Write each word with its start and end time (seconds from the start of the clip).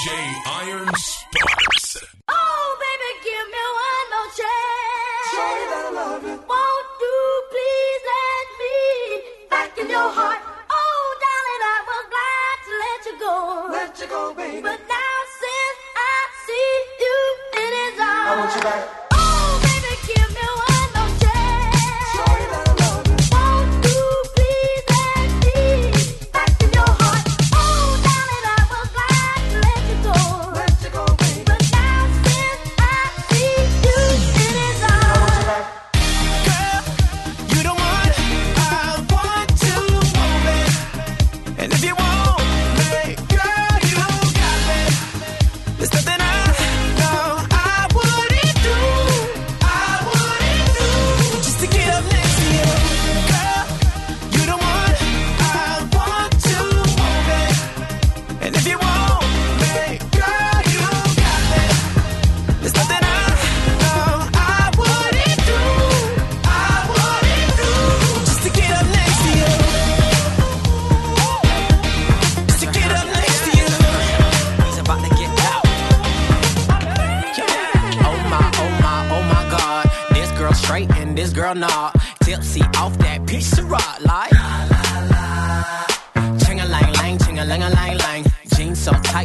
DJ 0.00 0.16
Iron 0.46 0.88
Sparks. 0.96 1.98
Oh, 2.26 2.76
baby, 2.80 3.10
give 3.20 3.46
me 3.52 3.64
one 3.84 4.06
more 4.08 4.30
chance. 4.32 5.28
Sorry 5.36 5.64
that 5.68 5.84
I 5.84 5.92
love 5.92 6.22
you. 6.24 6.40
Won't 6.40 6.88
you 7.04 7.20
please 7.52 8.02
let 8.08 8.46
me 8.60 8.78
back 9.50 9.76
in 9.76 9.90
your 9.90 10.08
heart? 10.08 10.40
Oh, 10.72 11.04
darling, 11.20 11.62
I 11.68 11.78
was 11.84 12.04
glad 12.16 12.56
to 12.64 12.72
let 12.80 13.00
you 13.04 13.14
go. 13.20 13.36
Let 13.76 13.92
you 14.00 14.06
go, 14.08 14.32
baby. 14.32 14.62
But 14.62 14.80
now 14.88 15.16
since 15.36 15.78
I 15.92 16.16
see 16.48 16.72
you 17.04 17.16
in 17.60 17.70
his 17.84 18.00
arms, 18.00 18.24
I 18.24 18.36
want 18.40 18.56
you 18.56 18.62
back. 18.62 18.99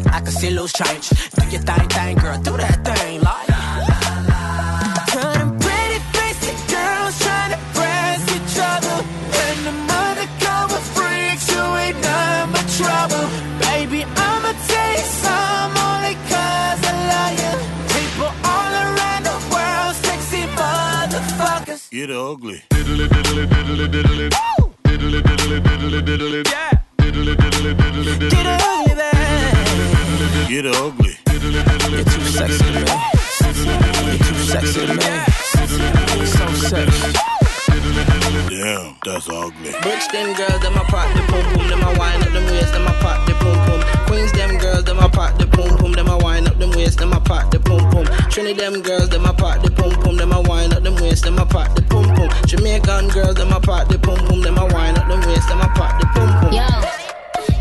Tight 0.04 0.14
I 0.14 0.20
can 0.22 0.32
see 0.32 0.50
loose 0.50 0.74
change. 0.74 1.10
Do 1.10 1.44
your 1.50 1.62
thing, 1.62 1.90
thing, 1.90 2.18
girl, 2.18 2.38
do 2.40 2.58
that 2.58 2.78
thing 2.86 3.22
like. 3.22 3.48
Tell 5.12 5.34
them 5.34 5.52
pretty 5.60 6.00
basic 6.18 6.58
girls 6.74 7.14
trying 7.20 7.52
to 7.56 7.60
press 7.78 8.22
each 8.38 8.56
other. 8.74 8.98
And 9.44 9.58
the 9.68 9.74
undercover 10.04 10.80
freaks 10.96 11.48
who 11.54 11.64
ain't 11.84 12.00
none 12.02 12.52
but 12.52 12.68
trouble. 12.80 13.26
Baby, 13.68 14.04
I'ma 14.04 14.52
tell 14.70 14.92
you 15.00 15.08
some 15.24 15.72
only 15.90 16.16
cause 16.32 16.82
I 16.92 16.94
love 17.12 17.34
you. 17.44 17.54
People 17.96 18.32
all 18.52 18.74
around 18.86 19.24
the 19.32 19.38
world, 19.54 19.96
sexy 20.06 20.44
motherfuckers. 20.60 21.90
Get 21.92 22.10
ugly. 22.12 22.64
Yeah. 22.72 24.25
That's 39.06 39.30
ugly. 39.30 39.72
Bricks 39.82 40.08
them 40.08 40.34
girls, 40.34 40.60
them 40.62 40.76
a 40.76 40.84
pop 40.90 41.08
the 41.14 41.22
pum 41.30 41.46
pum, 41.54 41.70
them 41.70 41.82
a 41.84 41.94
wine 41.98 42.22
up 42.22 42.32
them 42.34 42.46
waist, 42.46 42.74
them 42.74 42.88
a 42.88 42.94
pop 43.00 43.26
the 43.28 43.34
pum 43.36 43.56
pum. 43.66 43.82
Queens 44.08 44.32
them 44.34 44.58
girls, 44.58 44.84
them 44.84 45.00
a 45.00 45.08
pop 45.08 45.38
the 45.38 45.46
pum 45.48 45.78
pum, 45.78 45.92
them 45.94 46.08
a 46.08 46.18
wine 46.18 46.48
up 46.48 46.58
them 46.58 46.72
waist, 46.72 46.98
them 46.98 47.14
a 47.14 47.20
pop 47.22 47.52
the 47.52 47.60
pum 47.60 47.80
pum. 47.92 48.06
Trinity 48.30 48.60
them 48.60 48.82
girls, 48.82 49.10
them 49.10 49.26
a 49.26 49.34
pop 49.34 49.62
the 49.64 49.72
pum 49.72 49.92
pum, 50.02 50.18
them 50.18 50.32
a 50.32 50.42
wine 50.42 50.74
up 50.74 50.84
them 50.84 50.96
waist, 50.96 51.24
them 51.24 51.38
a 51.38 51.46
pop 51.46 51.76
the 51.76 51.84
pum 51.84 52.06
pum. 52.16 52.30
Jamaican 52.48 53.10
girls, 53.10 53.36
them 53.36 53.52
a 53.54 53.60
pop 53.60 53.88
the 53.88 54.00
pum 54.00 54.18
pum, 54.26 54.42
them 54.42 54.58
a 54.58 54.66
wine 54.74 54.98
up 54.98 55.08
them 55.08 55.22
waist, 55.30 55.48
them 55.48 55.62
a 55.62 55.68
pop 55.78 56.00
the 56.02 56.08
pum 56.08 56.30
pum. 56.42 56.52
Yo, 56.52 56.68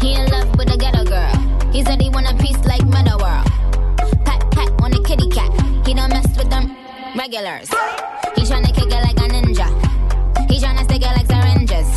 he 0.00 0.14
in 0.14 0.26
love 0.30 0.48
with 0.56 0.72
a 0.72 0.76
ghetto 0.78 1.04
girl. 1.04 1.34
He 1.72 1.84
said 1.84 2.00
he 2.00 2.08
want 2.08 2.26
a 2.26 2.34
piece 2.42 2.58
like 2.64 2.84
Meadow 2.86 3.18
World. 3.20 3.46
Pat 4.24 4.40
pat 4.50 4.70
on 4.80 4.90
the 4.90 5.02
kitty 5.06 5.28
cat. 5.28 5.52
He 5.86 5.92
don't 5.92 6.08
mess 6.08 6.26
with 6.38 6.48
them 6.48 6.74
regulars. 7.16 7.68
He 8.34 8.42
tryna 8.42 8.74
kick 8.74 8.88
it 8.90 9.02
like 9.02 9.23
it 11.02 11.14
like 11.18 11.26
syringes. 11.26 11.88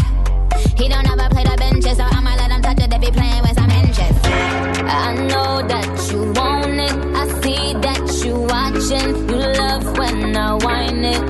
He 0.78 0.88
don't 0.90 1.08
ever 1.08 1.30
play 1.30 1.44
the 1.44 1.56
benches, 1.58 1.98
so 1.98 2.04
I'ma 2.04 2.36
let 2.36 2.52
him 2.52 2.62
touch 2.62 2.80
it 2.80 2.94
if 2.94 3.02
he 3.02 3.12
playing 3.12 3.42
with 3.42 3.56
some 3.56 3.72
inches. 3.72 4.16
Uh, 4.26 5.06
I 5.10 5.14
know 5.32 5.68
that 5.68 6.12
you 6.12 6.20
want 6.34 6.80
it. 6.80 6.96
I 7.16 7.24
see 7.42 7.74
that 7.86 8.04
you 8.24 8.36
watching. 8.54 9.10
You 9.30 9.38
love 9.62 9.98
when 9.98 10.36
I 10.36 10.54
whine 10.54 11.06
it. 11.06 11.24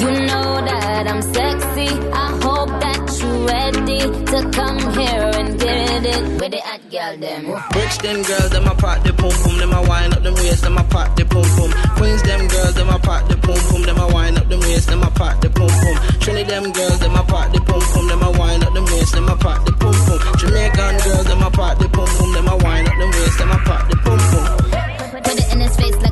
You 0.00 0.10
know 0.26 0.48
that 0.64 1.06
I'm 1.08 1.22
sexy. 1.22 2.05
To 4.12 4.50
come 4.52 4.78
here 4.94 5.30
and 5.34 5.58
get 5.58 6.06
it 6.06 6.40
with 6.40 6.52
the 6.52 6.60
hot 6.62 6.82
girl 6.90 7.16
them. 7.18 7.42
Bricks 7.72 7.98
them 7.98 8.22
girls, 8.22 8.50
them 8.50 8.66
a 8.66 8.74
pop 8.74 9.02
the 9.02 9.12
pum 9.12 9.32
pum, 9.42 9.58
them 9.58 9.72
a 9.72 9.82
wine 9.82 10.12
up 10.12 10.22
them 10.22 10.34
waist, 10.34 10.62
them 10.62 10.78
a 10.78 10.84
pop 10.84 11.16
the 11.16 11.24
pum 11.24 11.42
pum. 11.56 11.70
Queens 11.96 12.22
them 12.22 12.46
girls, 12.48 12.74
them 12.74 12.88
a 12.88 12.98
pop 12.98 13.28
the 13.28 13.36
pum 13.36 13.58
pum, 13.68 13.82
them 13.82 13.98
a 13.98 14.06
wine 14.12 14.36
up 14.38 14.48
them 14.48 14.60
waist, 14.60 14.88
them 14.88 15.02
a 15.02 15.10
pop 15.10 15.40
the 15.40 15.50
pum 15.50 15.68
pum. 15.68 15.96
Trinity 16.20 16.50
them 16.50 16.72
girls, 16.72 16.98
them 17.00 17.16
a 17.16 17.22
pop 17.24 17.52
the 17.52 17.60
pum 17.60 17.80
pum, 17.80 18.08
them 18.08 18.22
a 18.22 18.30
wine 18.38 18.62
up 18.62 18.72
them 18.74 18.84
waist, 18.84 19.12
them 19.12 19.28
a 19.28 19.36
pop 19.36 19.64
the 19.66 19.72
pum 19.72 19.94
pum. 20.06 20.18
Jamaican 20.38 20.96
girls, 21.02 21.26
them 21.26 21.42
a 21.42 21.50
pop 21.50 21.78
the 21.78 21.88
pum 21.88 22.06
pum, 22.06 22.32
them 22.32 22.48
a 22.48 22.56
wine 22.58 22.86
up 22.86 22.96
them 22.98 23.10
waist, 23.10 23.38
them 23.38 23.50
a 23.50 23.58
pop 23.66 23.90
the 23.90 23.96
pum 23.96 24.18
pum. 24.18 25.22
Put 25.22 25.34
it 25.34 25.52
in 25.52 25.60
his 25.60 25.76
face 25.76 26.05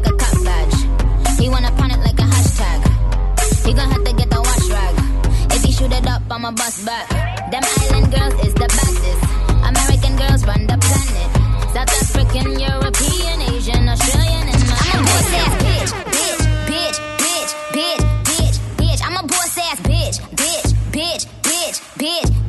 I'ma 6.35 6.51
bust 6.51 6.85
back. 6.85 7.09
Them 7.53 7.63
island 7.63 8.11
girls 8.11 8.35
is 8.45 8.55
the 8.55 8.67
baddest. 8.67 9.23
American 9.71 10.17
girls 10.17 10.45
run 10.45 10.67
the 10.67 10.77
planet. 10.83 11.31
South 11.71 11.95
African, 12.03 12.59
European, 12.59 13.41
Asian, 13.55 13.89
Australian, 13.89 14.49
and 14.49 14.63
my 14.67 14.75
I'm 14.83 14.99
a 14.99 15.07
boss 15.07 15.31
ass 15.31 15.55
bitch, 15.63 15.93
bitch, 16.11 16.43
bitch, 16.67 16.99
bitch, 17.23 17.51
bitch, 17.71 18.03
bitch, 18.27 18.57
bitch. 18.75 19.01
I'm 19.07 19.17
a 19.17 19.23
boss 19.29 19.57
ass 19.59 19.79
bitch, 19.87 20.19
bitch, 20.35 20.75
bitch, 20.91 21.27
bitch, 21.47 21.79
bitch, 22.03 22.44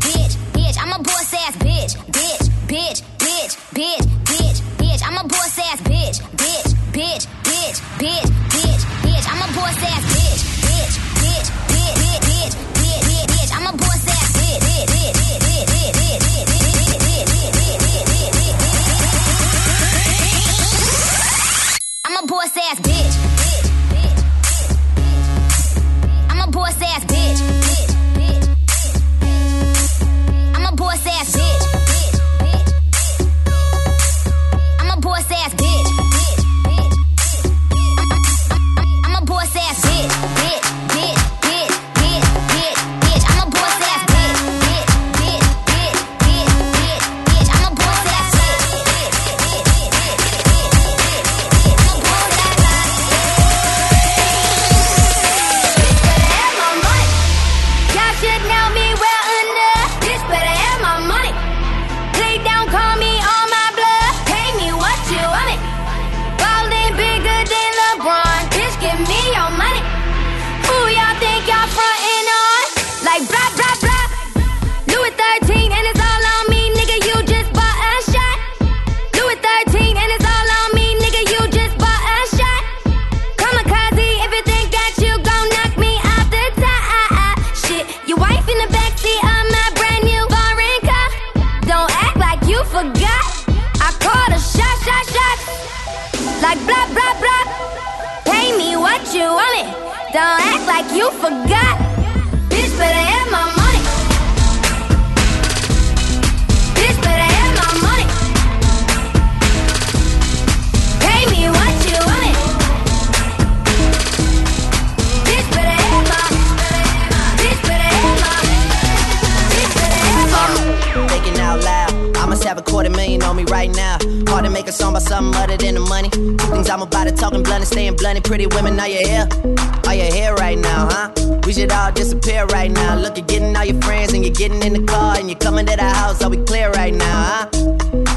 now, 130.87 130.95
huh? 130.95 131.39
We 131.45 131.53
should 131.53 131.71
all 131.71 131.91
disappear 131.91 132.45
right 132.45 132.71
now. 132.71 132.95
Look, 132.95 133.17
you're 133.17 133.25
getting 133.25 133.55
all 133.55 133.65
your 133.65 133.81
friends 133.81 134.13
and 134.13 134.23
you're 134.23 134.33
getting 134.33 134.61
in 134.63 134.73
the 134.73 134.83
car 134.83 135.17
and 135.17 135.29
you're 135.29 135.39
coming 135.39 135.65
to 135.65 135.75
the 135.75 135.83
house. 135.83 136.23
Are 136.23 136.29
we 136.29 136.37
clear 136.37 136.71
right 136.71 136.93
now, 136.93 137.23
huh? 137.23 137.49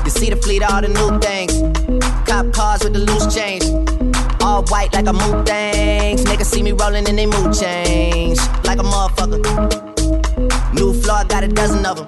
You 0.05 0.11
see 0.11 0.31
the 0.31 0.37
fleet, 0.37 0.63
all 0.63 0.81
the 0.81 0.89
new 0.89 1.19
things. 1.21 1.53
Cop 2.29 2.53
cars 2.53 2.83
with 2.85 2.93
the 2.95 3.01
loose 3.01 3.35
change. 3.35 3.65
All 4.43 4.63
white 4.65 4.93
like 4.93 5.07
a 5.07 5.13
mood 5.13 5.47
things. 5.47 6.25
Niggas 6.25 6.47
see 6.47 6.63
me 6.63 6.73
rolling 6.73 7.09
and 7.09 7.19
they 7.19 7.27
mood 7.27 7.55
change. 7.55 8.39
Like 8.65 8.79
a 8.79 8.83
motherfucker. 8.83 9.41
New 10.75 10.93
floor, 11.01 11.25
got 11.25 11.45
a 11.45 11.49
dozen 11.49 11.85
of 11.87 11.97
them. 11.97 12.07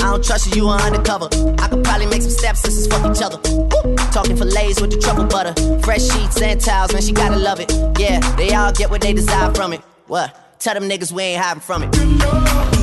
I 0.00 0.12
don't 0.12 0.24
trust 0.24 0.54
you, 0.54 0.62
you 0.62 0.68
are 0.68 0.80
undercover. 0.80 1.28
I 1.58 1.68
could 1.68 1.84
probably 1.84 2.06
make 2.06 2.22
some 2.22 2.30
stepsisters 2.30 2.86
fuck 2.86 3.04
each 3.10 3.22
other. 3.22 3.38
Woo! 3.48 3.97
Talking 4.12 4.36
fillets 4.36 4.80
with 4.80 4.90
the 4.90 4.98
truffle 4.98 5.26
butter. 5.26 5.54
Fresh 5.82 6.08
sheets 6.08 6.40
and 6.40 6.60
towels, 6.60 6.92
man, 6.92 7.02
she 7.02 7.12
gotta 7.12 7.36
love 7.36 7.60
it. 7.60 7.70
Yeah, 7.98 8.20
they 8.36 8.54
all 8.54 8.72
get 8.72 8.90
what 8.90 9.00
they 9.00 9.12
desire 9.12 9.52
from 9.54 9.72
it. 9.72 9.80
What? 10.06 10.34
Tell 10.58 10.74
them 10.74 10.88
niggas 10.88 11.12
we 11.12 11.22
ain't 11.22 11.42
hiding 11.42 11.60
from 11.60 11.84
it. 11.84 12.77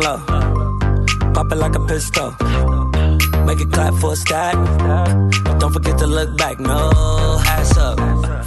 Low. 0.00 0.18
Pop 1.34 1.52
it 1.52 1.56
like 1.56 1.74
a 1.74 1.80
pistol. 1.86 2.30
Make 3.46 3.60
it 3.60 3.72
clap 3.72 3.94
for 3.94 4.12
a 4.12 4.16
stack. 4.16 4.54
Don't 5.58 5.72
forget 5.72 5.98
to 5.98 6.06
look 6.06 6.36
back. 6.36 6.58
No 6.60 6.90
ass 7.46 7.76
up, 7.76 7.98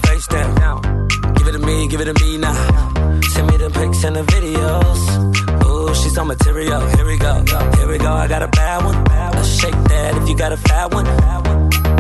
face 0.06 0.28
down. 0.28 1.08
Give 1.36 1.48
it 1.48 1.54
to 1.54 1.60
me, 1.60 1.88
give 1.88 2.02
it 2.02 2.06
to 2.06 2.14
me 2.24 2.38
now. 2.38 2.54
Send 3.34 3.48
me 3.50 3.58
the 3.58 3.70
pics 3.70 4.04
and 4.04 4.16
the 4.16 4.24
videos. 4.24 5.02
Ooh, 5.66 5.94
she's 5.96 6.18
on 6.18 6.28
material. 6.28 6.82
Here 6.96 7.06
we 7.06 7.18
go, 7.18 7.34
here 7.78 7.88
we 7.88 7.98
go. 7.98 8.12
I 8.14 8.28
got 8.28 8.42
a 8.44 8.48
bad 8.48 8.84
one. 8.86 9.04
Let's 9.36 9.60
shake 9.60 9.80
that 9.92 10.22
if 10.22 10.30
you 10.30 10.36
got 10.38 10.52
a 10.52 10.58
fat 10.58 10.94
one. 10.94 11.06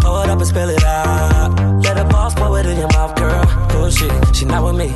Pull 0.02 0.22
it 0.22 0.30
up 0.30 0.40
and 0.40 0.48
spill 0.48 0.70
it 0.70 0.84
out. 0.84 1.84
Let 1.84 1.98
a 1.98 2.06
boss 2.06 2.34
pour 2.36 2.60
it 2.60 2.66
in 2.66 2.78
your 2.78 2.90
mouth, 2.90 3.16
girl. 3.16 3.44
Oh 3.76 3.90
shit, 3.90 4.36
she 4.36 4.46
not 4.46 4.64
with 4.64 4.78
me. 4.78 4.90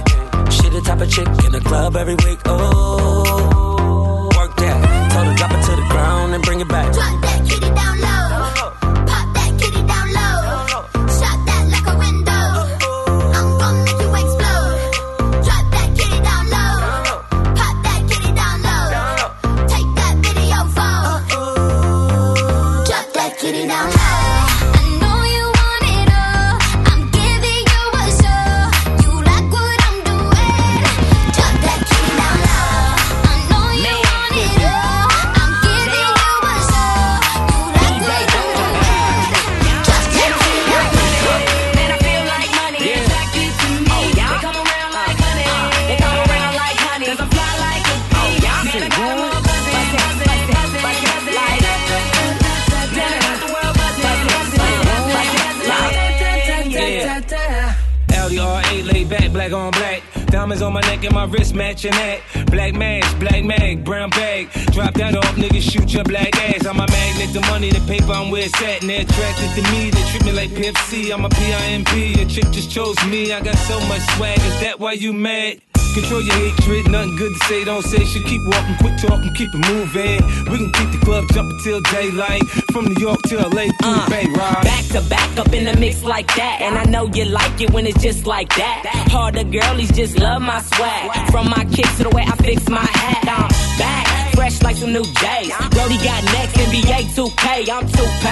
She 0.49 0.69
the 0.69 0.81
type 0.81 1.01
of 1.01 1.09
chick 1.09 1.27
in 1.45 1.51
the 1.51 1.61
club 1.61 1.95
every 1.95 2.15
week. 2.15 2.39
Oh, 2.45 3.16
bring 6.65 6.87
it 6.87 6.93
back. 6.95 7.16
Diamonds 60.57 60.61
on 60.61 60.73
my 60.73 60.81
neck 60.89 61.03
and 61.05 61.13
my 61.13 61.25
wrist 61.25 61.53
matching 61.53 61.91
that. 61.91 62.21
Black 62.47 62.73
mask, 62.73 63.19
black 63.19 63.43
mag, 63.43 63.83
brown 63.83 64.09
bag. 64.09 64.49
Drop 64.71 64.93
that 64.95 65.15
off, 65.15 65.35
niggas 65.35 65.61
shoot 65.61 65.93
your 65.93 66.03
black 66.03 66.35
ass. 66.35 66.65
I'm 66.65 66.79
a 66.79 66.87
magnet, 66.87 67.33
the 67.33 67.41
money, 67.41 67.69
the 67.69 67.79
paper, 67.81 68.11
I'm 68.11 68.31
where 68.31 68.43
it's 68.43 68.61
at. 68.61 68.81
And 68.81 68.89
they're 68.89 69.01
attracted 69.01 69.51
to 69.55 69.71
me, 69.71 69.91
they 69.91 70.03
treat 70.09 70.25
me 70.25 70.31
like 70.31 70.49
PFC. 70.49 71.13
I'm 71.13 71.25
a 71.25 71.29
PIMP, 71.29 72.21
a 72.21 72.25
chick 72.25 72.49
just 72.51 72.71
chose 72.71 72.97
me. 73.05 73.33
I 73.33 73.41
got 73.41 73.55
so 73.55 73.79
much 73.87 74.01
swag, 74.15 74.39
is 74.39 74.59
that 74.61 74.79
why 74.79 74.93
you 74.93 75.13
mad? 75.13 75.61
Control 75.97 76.21
your 76.21 76.35
hatred, 76.35 76.91
nothing 76.91 77.15
good 77.15 77.33
to 77.33 77.39
say, 77.47 77.63
don't 77.63 77.81
say 77.81 78.05
shit. 78.05 78.23
Keep 78.23 78.43
walking, 78.45 78.75
quit 78.77 78.99
talking, 78.99 79.33
keep 79.33 79.49
it 79.51 79.57
moving. 79.67 80.21
We 80.45 80.57
can 80.59 80.71
keep 80.71 80.91
the 80.91 81.01
club 81.03 81.25
jumping 81.33 81.59
till 81.63 81.81
daylight. 81.81 82.43
From 82.71 82.85
New 82.85 83.01
York 83.01 83.19
to 83.23 83.37
LA 83.37 83.65
through 83.81 83.97
the 83.97 84.05
uh, 84.05 84.09
Bay, 84.09 84.25
ride. 84.29 84.61
Back 84.61 84.85
to 84.93 85.01
back 85.09 85.37
up 85.39 85.51
in 85.53 85.63
the 85.63 85.75
mix 85.77 86.03
like 86.03 86.27
that. 86.35 86.61
And 86.61 86.77
I 86.77 86.83
know 86.83 87.07
you 87.07 87.25
like 87.25 87.59
it 87.61 87.71
when 87.71 87.87
it's 87.87 87.99
just 87.99 88.27
like 88.27 88.49
that. 88.57 88.83
Harder 89.09 89.43
girlies 89.43 89.91
just 89.91 90.19
love 90.19 90.43
my 90.43 90.61
swag. 90.61 91.31
From 91.31 91.49
my 91.49 91.65
kicks 91.73 91.97
to 91.97 92.03
the 92.03 92.09
way 92.09 92.21
I 92.27 92.35
fix 92.35 92.69
my 92.69 92.85
hat. 92.85 93.25
I'm 93.27 93.49
back, 93.79 94.05
fresh 94.37 94.61
like 94.61 94.75
some 94.75 94.93
new 94.93 95.03
J's. 95.03 95.49
Brody 95.73 95.97
got 95.97 96.21
next, 96.37 96.53
NBA 96.53 96.99
2K. 97.17 97.45
I'm 97.73 97.85
2K. 97.87 98.29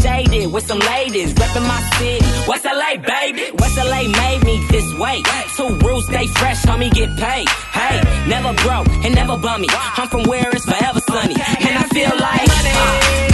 Shaded 0.00 0.52
with 0.52 0.64
some 0.64 0.78
ladies, 0.78 1.34
reppin' 1.34 1.66
my 1.66 1.80
city. 1.98 2.24
West 2.46 2.64
LA, 2.64 2.90
baby. 2.96 3.50
West 3.58 3.76
LA 3.76 4.02
made 4.22 4.40
me 4.44 4.64
this 4.70 4.88
way. 5.02 5.20
Two 5.56 5.70
rules, 5.84 6.06
stay 6.06 6.28
fresh, 6.38 6.62
homie, 6.62 6.92
get 6.94 7.10
paid. 7.18 7.48
Hey, 7.74 7.96
never 8.28 8.52
broke 8.62 8.88
and 9.04 9.12
never 9.16 9.36
bummy. 9.36 9.66
I'm 9.98 10.08
from 10.08 10.22
where 10.30 10.48
it's 10.54 10.64
forever 10.64 11.00
sunny. 11.00 11.34
And 11.66 11.74
I 11.82 11.84
feel 11.96 12.14
like 12.26 12.46
money. 12.54 12.74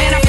Man, 0.00 0.12
I 0.18 0.23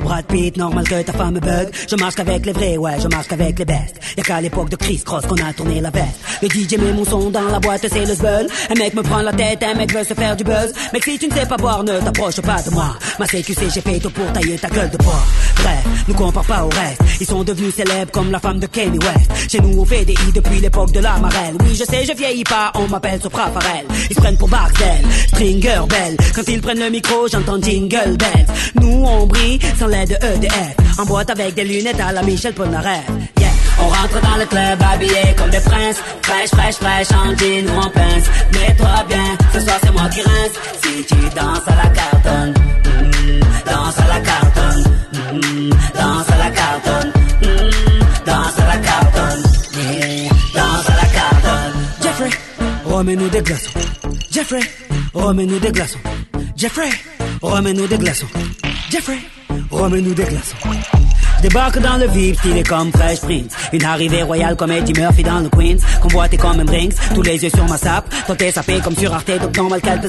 Brad 0.00 0.24
Pitt, 0.26 0.56
normal 0.56 0.86
que 0.88 1.02
ta 1.02 1.12
femme 1.12 1.34
me 1.34 1.40
bug. 1.40 1.68
Je 1.88 1.96
marche 1.96 2.14
qu'avec 2.14 2.46
les 2.46 2.52
vrais, 2.52 2.76
ouais, 2.76 3.00
je 3.00 3.08
marche 3.08 3.28
qu'avec 3.28 3.58
les 3.58 3.64
bestes. 3.64 4.00
Y'a 4.16 4.22
qu'à 4.22 4.40
l'époque 4.40 4.70
de 4.70 4.76
Chris 4.76 5.02
Cross 5.04 5.26
qu'on 5.26 5.36
a 5.36 5.52
tourné 5.52 5.80
la 5.80 5.90
veste. 5.90 6.20
Le 6.42 6.48
DJ 6.48 6.78
met 6.78 6.92
mon 6.92 7.04
son 7.04 7.30
dans 7.30 7.48
la 7.48 7.58
boîte, 7.60 7.86
c'est 7.88 8.04
le 8.04 8.14
zbeul. 8.14 8.46
Un 8.70 8.74
mec 8.74 8.94
me 8.94 9.02
prend 9.02 9.22
la 9.22 9.32
tête, 9.32 9.62
un 9.62 9.74
mec 9.74 9.92
veut 9.92 10.04
se 10.04 10.14
faire 10.14 10.36
du 10.36 10.44
buzz. 10.44 10.72
Mec, 10.92 11.04
si 11.04 11.18
tu 11.18 11.28
ne 11.28 11.34
sais 11.34 11.46
pas 11.46 11.56
boire, 11.56 11.82
ne 11.82 11.98
t'approche 11.98 12.40
pas 12.40 12.62
de 12.62 12.70
moi. 12.70 12.96
Ma 13.18 13.26
CQC, 13.26 13.70
j'ai 13.74 13.80
fait 13.80 13.98
tout 13.98 14.10
pour 14.10 14.30
tailler 14.32 14.58
ta 14.58 14.68
gueule 14.68 14.90
de 14.90 14.98
bois. 14.98 15.22
Bref, 15.56 15.84
nous 16.08 16.14
compare 16.14 16.44
pas 16.44 16.64
au 16.64 16.68
reste. 16.68 17.00
Ils 17.20 17.26
sont 17.26 17.44
devenus 17.44 17.74
célèbres 17.74 18.10
comme 18.12 18.30
la 18.30 18.38
femme 18.38 18.58
de 18.58 18.66
Kanye 18.66 18.98
West. 18.98 19.50
Chez 19.50 19.60
nous, 19.60 19.80
on 19.80 19.84
fait 19.84 20.04
des 20.04 20.12
i 20.12 20.32
depuis 20.34 20.60
l'époque 20.60 20.92
de 20.92 21.00
la 21.00 21.16
marelle. 21.18 21.56
Oui, 21.60 21.74
je 21.74 21.84
sais, 21.84 22.04
je 22.04 22.12
vieillis 22.16 22.44
pas, 22.44 22.72
on 22.74 22.88
m'appelle 22.88 23.20
Sopra 23.20 23.50
Farel. 23.50 23.86
Ils 24.10 24.16
se 24.16 24.20
prennent 24.20 24.36
pour 24.36 24.48
Barcel, 24.48 25.04
Stringer 25.28 25.80
Bell. 25.88 26.16
Quand 26.34 26.48
ils 26.48 26.60
prennent 26.60 26.80
le 26.80 26.90
micro, 26.90 27.28
j'entends 27.28 27.60
Jingle 27.60 28.16
Bells. 28.16 28.46
Nous, 28.80 29.04
on 29.04 29.26
brille 29.26 29.58
l'aide 29.86 30.08
de 30.10 30.14
EDF. 30.14 30.98
En 30.98 31.04
boîte 31.04 31.30
avec 31.30 31.54
des 31.54 31.64
lunettes 31.64 32.00
à 32.00 32.12
la 32.12 32.22
Michel 32.22 32.54
Polnareff. 32.54 33.04
Yeah. 33.38 33.50
On 33.78 33.88
rentre 33.88 34.20
dans 34.22 34.36
le 34.36 34.46
club 34.46 34.78
habillé 34.82 35.34
comme 35.36 35.50
des 35.50 35.60
princes. 35.60 36.00
Fraîche, 36.22 36.50
fraîche, 36.50 36.76
fraîche, 36.76 37.12
en 37.12 37.36
jean 37.36 37.68
ou 37.68 37.78
en 37.78 37.90
pince. 37.90 38.24
Mets-toi 38.52 39.04
bien, 39.08 39.36
ce 39.52 39.60
soir 39.60 39.78
c'est 39.82 39.92
moi 39.92 40.08
qui 40.08 40.22
rince. 40.22 40.56
Si 40.82 41.04
tu 41.04 41.14
danses 41.34 41.66
à 41.66 41.76
la 41.76 41.90
cartonne 41.90 42.54
mm, 42.84 43.40
Danse 43.66 43.98
à 43.98 44.06
la 44.06 44.20
cartonne 44.20 44.84
mm, 45.32 45.70
Danse 45.94 46.30
à 46.30 46.36
la 46.38 46.50
cartonne 46.50 47.12
mm, 47.42 48.26
Danse 48.26 48.58
à 48.58 48.66
la 48.66 48.78
cartonne 48.78 49.42
Danse 50.54 50.88
à 50.88 50.96
la 50.96 51.08
cartonne. 51.16 51.76
Jeffrey, 52.02 52.30
remets-nous 52.84 53.28
des 53.28 53.42
glaçons. 53.42 53.70
Jeffrey, 54.30 54.60
remets-nous 55.14 55.58
des 55.58 55.72
glaçons. 55.72 55.98
Jeffrey, 56.56 56.90
remets-nous 57.42 57.86
des 57.86 57.98
glaçons. 57.98 58.26
Jeffrey, 58.90 59.18
remets-nous 59.70 60.14
des 60.14 60.24
glaçons 60.24 60.56
Débarque 61.42 61.78
dans 61.80 61.98
le 61.98 62.06
vif, 62.06 62.38
stylé 62.38 62.62
comme 62.62 62.90
Fresh 62.90 63.20
Prince. 63.20 63.52
Une 63.72 63.84
arrivée 63.84 64.22
royale 64.22 64.56
comme 64.56 64.72
Eddie 64.72 64.98
Murphy 64.98 65.22
dans 65.22 65.40
le 65.40 65.48
Queens. 65.48 65.78
Convoité 66.00 66.36
comme 66.36 66.60
un 66.60 66.64
Brinks, 66.64 66.94
tous 67.14 67.22
les 67.22 67.42
yeux 67.42 67.50
sur 67.50 67.64
ma 67.68 67.76
sape. 67.76 68.12
Toi 68.26 68.34
t'es 68.36 68.50
sapé 68.50 68.80
comme 68.82 68.96
sur 68.96 69.12
Arte, 69.12 69.38
donc 69.40 69.56
normal 69.56 69.80
qu'elle 69.80 70.00
te. 70.00 70.08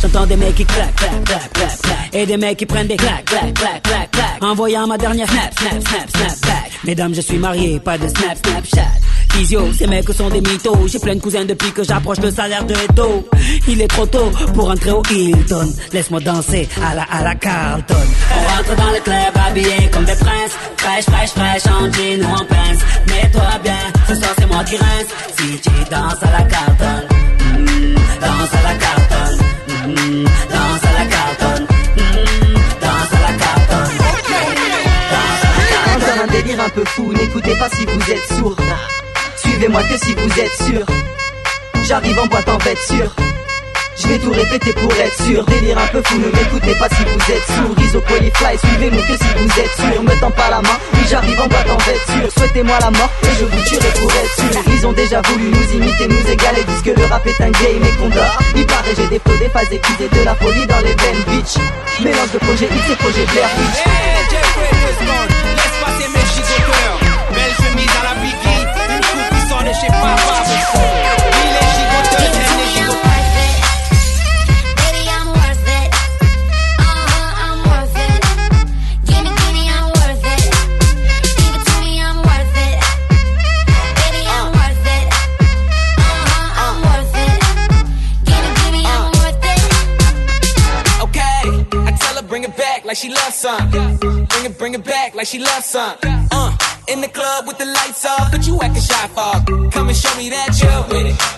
J'entends 0.00 0.26
des 0.26 0.36
mecs 0.36 0.54
qui 0.54 0.64
claquent, 0.64 0.94
claquent, 0.94 1.24
claquent, 1.24 1.52
claquent, 1.52 1.82
claquent. 1.82 2.14
Et 2.14 2.26
des 2.26 2.36
mecs 2.36 2.56
qui 2.56 2.66
prennent 2.66 2.86
des 2.86 2.96
claques, 2.96 3.24
claques, 3.24 3.54
claques, 3.54 3.82
claques, 3.82 4.10
claques. 4.12 4.42
Envoyant 4.42 4.86
ma 4.86 4.96
dernière 4.96 5.28
snap, 5.28 5.52
snap, 5.58 5.72
snap, 5.72 6.10
snap 6.10 6.40
back. 6.42 6.70
Mesdames, 6.84 7.14
je 7.14 7.20
suis 7.20 7.38
marié, 7.38 7.80
pas 7.80 7.98
de 7.98 8.06
snap, 8.06 8.38
snapchat. 8.46 8.90
Physio, 9.32 9.72
ces 9.72 9.86
mecs 9.86 10.12
sont 10.12 10.30
des 10.30 10.40
mythos. 10.40 10.86
J'ai 10.88 10.98
plein 10.98 11.14
de 11.14 11.20
cousins 11.20 11.44
depuis 11.44 11.70
que 11.72 11.84
j'approche 11.84 12.18
le 12.18 12.30
salaire 12.30 12.64
de 12.64 12.74
Edo. 12.74 13.28
Il 13.68 13.80
est 13.80 13.88
trop 13.88 14.06
tôt 14.06 14.30
pour 14.54 14.70
entrer 14.70 14.90
au 14.90 15.02
Hilton. 15.10 15.72
Laisse-moi 15.92 16.20
danser 16.20 16.68
à 16.84 16.94
la, 16.94 17.02
à 17.02 17.22
la 17.22 17.34
Carlton. 17.34 17.94
On 18.34 18.56
rentre 18.56 18.76
dans 18.76 18.90
le 18.92 19.00
club 19.00 19.32
habillé 19.46 19.90
comme 19.92 20.04
des 20.04 20.16
princes. 20.16 20.56
Fraîche, 20.76 21.04
fraîche, 21.04 21.30
fraîche, 21.30 21.66
en 21.66 21.92
jean 21.92 22.22
ou 22.22 22.32
en 22.34 22.44
pince. 22.44 22.80
Mets-toi 23.08 23.58
bien, 23.62 23.78
ce 24.08 24.14
soir 24.14 24.34
c'est 24.38 24.46
moi 24.46 24.64
qui 24.64 24.76
rince. 24.76 25.10
Si 25.38 25.60
tu 25.60 25.70
danses 25.90 26.22
à 26.22 26.30
la 26.38 26.42
Carlton, 26.44 27.06
mm, 27.58 27.94
danse 28.20 28.54
à 28.54 28.62
la 28.62 28.74
Carlton, 28.74 29.44
mm, 29.86 30.24
danse 30.24 30.84
à 30.84 30.92
la 30.98 31.06
Carlton, 31.06 31.66
mm, 31.96 32.54
danse 32.80 33.12
à 33.12 33.20
la 33.20 33.38
Carlton. 33.38 33.88
Dans 36.00 36.22
un 36.22 36.26
délire 36.26 36.60
un 36.60 36.68
peu 36.70 36.84
fou, 36.86 37.12
n'écoutez 37.12 37.54
pas 37.56 37.68
si 37.70 37.84
vous 37.86 38.10
êtes 38.12 38.38
sourd. 38.38 38.56
Suivez-moi 39.58 39.82
que 39.82 39.98
si 39.98 40.14
vous 40.14 40.40
êtes 40.40 40.54
sûr. 40.70 40.86
J'arrive 41.82 42.16
en 42.20 42.26
boîte 42.26 42.48
en 42.48 42.58
bête 42.58 42.78
sûre. 42.78 43.10
Je 43.98 44.06
vais 44.06 44.18
tout 44.20 44.30
répéter 44.30 44.72
pour 44.74 44.92
être 44.92 45.22
sûr. 45.24 45.44
Délire 45.46 45.78
un 45.78 45.86
peu 45.88 46.00
fou, 46.06 46.14
ne 46.16 46.30
m'écoutez 46.30 46.78
pas 46.78 46.88
si 46.90 47.02
vous 47.02 47.32
êtes 47.32 47.42
sourd. 47.42 47.74
Iso 47.82 48.00
fly, 48.06 48.56
suivez-moi 48.56 49.02
que 49.02 49.16
si 49.18 49.30
vous 49.34 49.50
êtes 49.58 49.74
sûr. 49.74 50.00
Me 50.04 50.14
tends 50.20 50.30
pas 50.30 50.48
la 50.50 50.62
main, 50.62 50.78
oui 50.94 51.00
j'arrive 51.10 51.40
en 51.40 51.48
boîte 51.48 51.70
en 51.70 51.80
sûre. 51.80 52.30
Souhaitez-moi 52.38 52.78
la 52.80 52.90
mort 52.92 53.10
et 53.24 53.34
je 53.40 53.44
vous 53.46 53.62
tuerai 53.66 53.90
pour 53.98 54.12
être 54.12 54.34
sûr. 54.38 54.62
Ils 54.72 54.86
ont 54.86 54.92
déjà 54.92 55.20
voulu 55.22 55.50
nous 55.50 55.74
imiter, 55.74 56.06
nous 56.06 56.30
égaler. 56.30 56.62
Disent 56.62 56.94
que 56.94 57.00
le 57.00 57.06
rap 57.06 57.26
est 57.26 57.40
un 57.42 57.50
game 57.50 57.82
et 57.82 57.96
qu'on 57.98 58.10
dort. 58.10 58.38
Il 58.54 58.64
paraît 58.64 58.94
j'ai 58.96 59.08
des 59.08 59.18
flots, 59.18 59.38
des 59.38 59.48
phases 59.48 59.72
épuisées, 59.72 60.08
de 60.08 60.24
la 60.24 60.36
folie 60.36 60.66
dans 60.66 60.78
les 60.86 60.94
veines, 60.94 61.24
bitch. 61.34 61.58
Mélange 62.04 62.30
de 62.30 62.38
projet 62.38 62.66
X 62.70 62.90
et 62.92 62.96
projet 63.02 63.26
Blair, 63.32 63.50
bitch. 63.58 63.82
Hey, 63.82 64.22
laisse 65.58 65.76
passer 65.82 66.08
mes 66.14 66.26
gigoteurs. 66.30 66.98
Belle 67.34 67.54
chemise 67.58 67.90
à 67.98 68.04
la 68.06 68.14
une 68.22 68.47
coupe 69.68 69.74
qui 69.74 69.74
sonne 69.74 69.74
chez 69.74 69.88
Papa 69.88 70.36
Besson. 70.44 70.78
Oui, 71.32 71.44
les 71.54 71.66
gigoteurs, 71.76 72.32
j'aime 72.32 72.58
les 72.58 72.68
gigoteurs. 72.72 73.08
Baby, 74.76 75.02
I'm 75.08 75.28
worth 75.28 75.68
it. 75.68 75.88
Uh-huh, 76.78 77.44
I'm 77.44 77.58
worth 77.68 77.96
it. 77.96 78.20
Gimme, 79.04 79.30
gimme, 79.36 79.64
I'm 79.68 79.86
worth 79.88 80.24
it. 80.24 80.42
Give 81.36 81.54
it 81.54 81.62
to 81.64 81.74
me, 81.80 81.90
I'm 82.00 82.18
worth 82.18 82.56
it. 82.56 82.76
Baby, 83.98 84.22
I'm 84.36 84.48
worth 84.52 84.86
it. 84.86 85.06
Uh-huh, 85.98 86.64
I'm 86.64 86.76
worth 86.82 87.16
it. 87.16 87.36
Gimme, 88.24 88.50
gimme, 88.60 88.82
I'm 88.86 89.10
worth 89.20 89.44
it. 89.44 89.60
Okay, 91.04 91.42
I 91.86 91.92
tell 91.92 92.14
her 92.16 92.22
bring 92.22 92.44
it 92.44 92.56
back 92.56 92.84
like 92.84 92.96
she 92.96 93.08
loves 93.10 93.34
some. 93.34 93.70
Bring 93.70 94.44
it, 94.44 94.58
bring 94.58 94.74
it 94.74 94.84
back 94.84 95.14
like 95.14 95.26
she 95.26 95.38
loves 95.38 95.66
some. 95.66 95.96
Uh, 96.30 96.56
in 96.88 97.00
the 97.02 97.08
club 97.08 97.46
with 97.46 97.58
the 97.58 97.66
lights 97.66 98.04
off, 98.06 98.30
but 98.30 98.46
you 98.46 98.58
acting 98.62 98.82
shy 98.82 99.08
for. 99.08 99.37
Show 99.98 100.16
me 100.16 100.28
that 100.28 100.54
you're 100.62 100.82
with 100.86 101.06
it, 101.10 101.37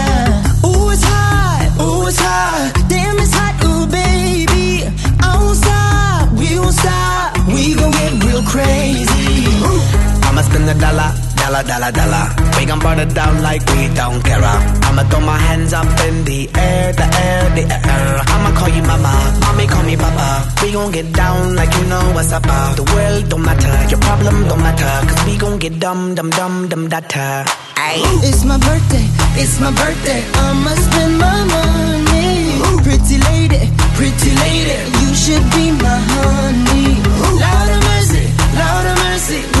a 10.71 10.79
dollar, 10.79 11.11
dollar, 11.35 11.63
dollar, 11.63 11.91
dollar. 11.91 12.25
We 12.57 12.65
gon' 12.65 12.79
burn 12.79 12.99
it 12.99 13.13
down 13.13 13.41
like 13.41 13.63
we 13.73 13.87
don't 13.93 14.21
care. 14.23 14.43
I'ma 14.87 15.03
throw 15.09 15.21
my 15.21 15.37
hands 15.37 15.73
up 15.73 15.87
in 16.07 16.23
the 16.23 16.49
air, 16.55 16.93
the 16.93 17.07
air, 17.25 17.43
the 17.57 17.65
air. 17.67 18.21
I'ma 18.33 18.49
call 18.57 18.69
you 18.69 18.83
mama, 18.83 19.13
mommy 19.41 19.67
call 19.67 19.83
me 19.83 19.95
papa. 19.97 20.27
We 20.61 20.71
gon' 20.71 20.91
get 20.91 21.11
down 21.13 21.55
like 21.55 21.73
you 21.77 21.85
know 21.91 22.03
what's 22.15 22.31
up. 22.31 22.43
The 22.43 22.85
world 22.93 23.29
don't 23.29 23.43
matter, 23.43 23.73
your 23.91 23.99
problem 23.99 24.47
don't 24.47 24.61
matter. 24.61 24.93
Cause 25.07 25.25
we 25.25 25.37
gon' 25.37 25.57
get 25.59 25.79
dumb, 25.79 26.15
dumb, 26.15 26.29
dumb, 26.29 26.69
dumb, 26.69 26.87
data. 26.89 27.45
It's 28.23 28.45
my 28.45 28.57
birthday, 28.57 29.05
it's 29.41 29.59
my 29.59 29.71
birthday. 29.71 30.21
I'ma 30.45 30.73
spend 30.85 31.17
my 31.17 31.39
money. 31.55 32.61
Ooh. 32.63 32.79
Pretty 32.85 33.17
lady, 33.29 33.61
pretty 33.97 34.31
lady. 34.43 34.77
You 35.01 35.11
should 35.23 35.45
be 35.55 35.65
my 35.83 35.97
honey. 36.13 36.87
Ooh. 36.95 37.41
Lord 37.43 37.69
of 37.75 37.81
mercy, 37.89 38.23
Lord 38.55 38.85
of 38.91 38.97
mercy 39.03 39.60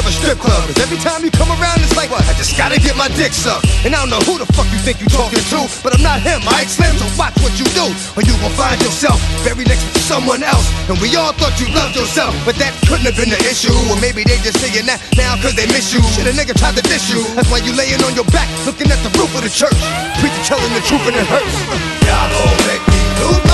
of 0.00 0.08
a 0.08 0.14
strip 0.16 0.40
club. 0.40 0.64
Cause 0.64 0.80
every 0.80 0.96
time 1.04 1.20
you 1.20 1.30
come 1.30 1.52
around, 1.52 1.84
it's 1.84 1.92
like, 1.92 2.08
what? 2.08 2.24
I 2.24 2.32
just 2.40 2.56
gotta 2.56 2.80
get 2.80 2.96
my 2.96 3.12
dick 3.20 3.36
sucked. 3.36 3.68
And 3.84 3.92
I 3.92 4.00
don't 4.00 4.08
know 4.08 4.24
who 4.24 4.40
the 4.40 4.48
fuck 4.56 4.64
you 4.72 4.80
think 4.80 4.98
you 5.04 5.08
talking 5.12 5.44
to, 5.52 5.60
but 5.84 5.92
I'm 5.92 6.00
not 6.00 6.24
him. 6.24 6.40
I 6.48 6.64
Slim, 6.64 6.96
so 6.96 7.06
watch 7.20 7.36
what 7.44 7.52
you 7.60 7.68
do, 7.76 7.84
or 8.16 8.22
you 8.24 8.32
gon' 8.40 8.54
find 8.56 8.80
yourself 8.80 9.20
very 9.44 9.68
next 9.68 9.84
to 9.92 10.00
someone 10.00 10.40
else. 10.42 10.64
And 10.88 10.96
we 11.04 11.12
all 11.20 11.36
thought 11.36 11.52
you 11.60 11.68
loved 11.76 11.98
yourself, 11.98 12.32
but 12.48 12.56
that 12.56 12.72
couldn't 12.88 13.04
have 13.04 13.18
been 13.18 13.28
the 13.28 13.42
issue. 13.44 13.74
Or 13.92 13.96
maybe 14.00 14.24
they 14.24 14.40
just 14.40 14.62
saying 14.62 14.88
that 14.88 15.04
now 15.20 15.36
cause 15.44 15.52
they 15.54 15.68
miss 15.68 15.92
you. 15.92 16.00
Shit, 16.16 16.24
a 16.24 16.32
nigga 16.32 16.56
tried 16.56 16.80
to 16.80 16.84
diss 16.88 17.12
you. 17.12 17.20
That's 17.36 17.50
why 17.52 17.60
you 17.60 17.76
laying 17.76 18.00
on 18.06 18.16
your 18.16 18.28
back, 18.32 18.48
looking 18.64 18.88
at 18.88 19.00
the 19.04 19.12
roof 19.20 19.30
of 19.36 19.44
the 19.44 19.52
church. 19.52 19.76
Preacher 20.22 20.42
telling 20.48 20.72
the 20.72 20.82
truth 20.88 21.04
and 21.04 21.16
it 21.20 21.26
hurts. 21.28 21.56
Y'all 22.08 22.30
don't 22.32 22.60
make 22.64 22.84
me. 22.88 23.49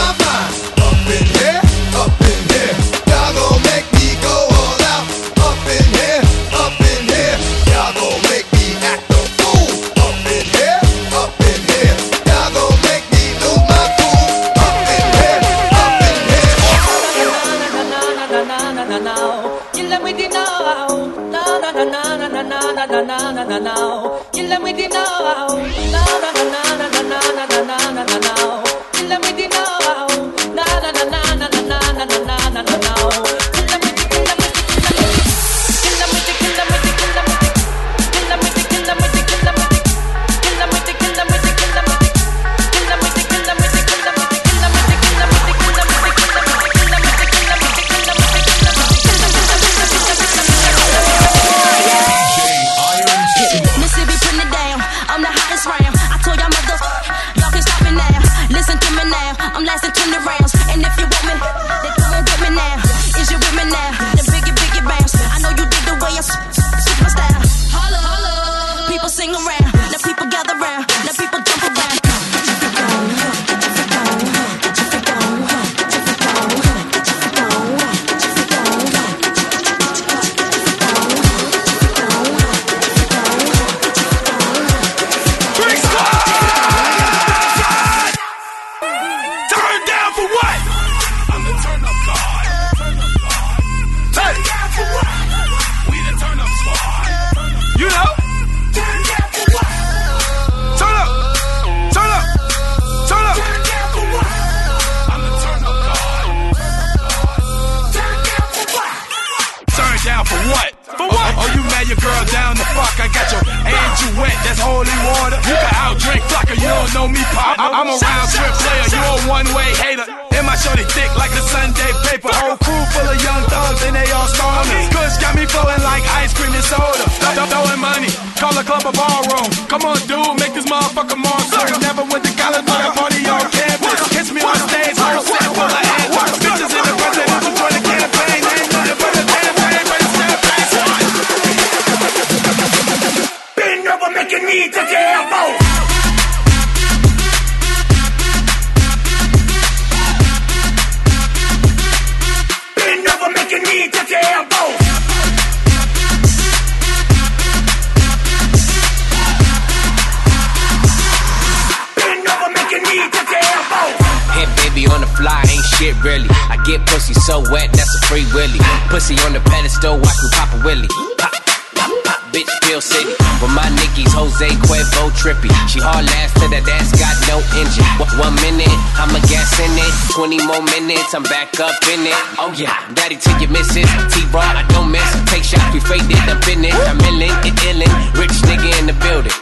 Bill 172.66 172.80
City. 172.82 173.14
With 173.40 173.54
my 173.54 173.68
Nickies, 173.78 174.10
Jose 174.12 174.48
Cuervo 174.66 175.10
trippy. 175.14 175.50
She 175.70 175.78
hard 175.78 176.04
last 176.04 176.34
to 176.42 176.46
that 176.50 176.66
ass 176.66 176.90
got 176.98 177.14
no 177.30 177.38
engine. 177.54 177.86
One- 178.18 178.34
minute, 178.42 178.68
I'm 179.00 179.10
a 179.16 179.20
gas 179.30 179.48
in 179.58 179.72
it. 179.78 179.92
20 180.12 180.38
more 180.46 180.62
minutes, 180.74 181.14
I'm 181.14 181.22
back 181.24 181.58
up 181.60 181.72
in 181.88 182.04
it. 182.04 182.18
Oh 182.38 182.52
yeah, 182.54 182.74
daddy 182.92 183.16
till 183.16 183.38
you 183.40 183.48
miss 183.48 183.70
it. 183.76 183.88
T-Raw, 184.12 184.42
I 184.42 184.62
don't 184.74 184.90
miss. 184.90 185.06
Take 185.30 185.44
shots, 185.44 185.72
we 185.72 185.80
faded, 185.80 186.20
I'm 186.28 186.40
finished. 186.42 186.76
I'm 186.76 186.98
illin', 187.08 187.32
it 187.48 187.56
illin'. 187.64 187.92
Rich 188.18 188.36
nigga 188.44 188.68
in 188.78 188.86
the 188.90 188.96
building. 189.00 189.32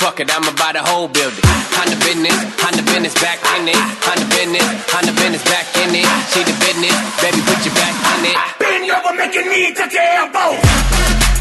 Fuck 0.00 0.20
it, 0.20 0.28
I'ma 0.32 0.52
buy 0.56 0.72
the 0.72 0.82
whole 0.82 1.08
building. 1.08 1.44
Honda 1.76 1.96
business, 2.04 2.36
Honda 2.60 2.82
business 2.82 3.14
back 3.20 3.40
in 3.56 3.68
it. 3.68 3.80
Honda 4.04 4.26
business, 4.36 4.66
Honda 4.92 5.12
business 5.16 5.44
back 5.48 5.66
in 5.80 5.90
it. 5.96 6.08
See 6.32 6.44
the 6.44 6.56
business, 6.60 6.96
baby, 7.20 7.40
put 7.46 7.60
your 7.64 7.74
back 7.76 7.94
in 7.94 8.32
it. 8.32 8.38
Bend 8.60 8.84
over, 8.90 9.26
your 9.32 9.46
knee 9.48 9.72
touch 9.72 9.92
your 9.92 10.02
elbow. 10.02 11.39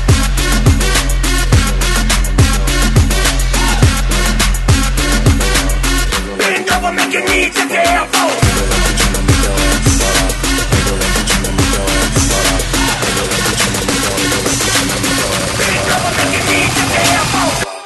Bend 6.50 6.68
over, 6.72 6.92
make 6.92 7.14
your 7.14 7.24
knee 7.30 7.48
touch 7.52 7.70
your 7.70 7.80
elbow. 7.80 8.28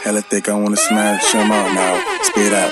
Hella 0.06 0.22
thick, 0.22 0.48
I 0.48 0.54
wanna 0.54 0.78
smash 0.78 1.34
him 1.34 1.52
out 1.52 1.74
now. 1.74 2.24
Speed 2.24 2.54
up. 2.54 2.72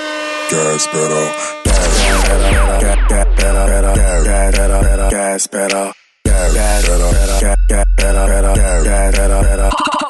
Gas 0.50 0.86
pedal. 0.86 1.26
Gas 1.64 2.24
pedal. 2.24 2.80
Gas 2.80 3.26
pedal. 3.36 3.94
Gas 3.94 4.56
pedal. 4.56 5.10
Gas 5.10 5.46
pedal. 5.46 6.01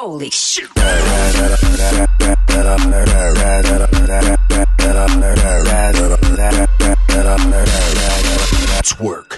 Holy 0.03 0.29
shit. 0.29 0.69
Twerk. 8.83 9.33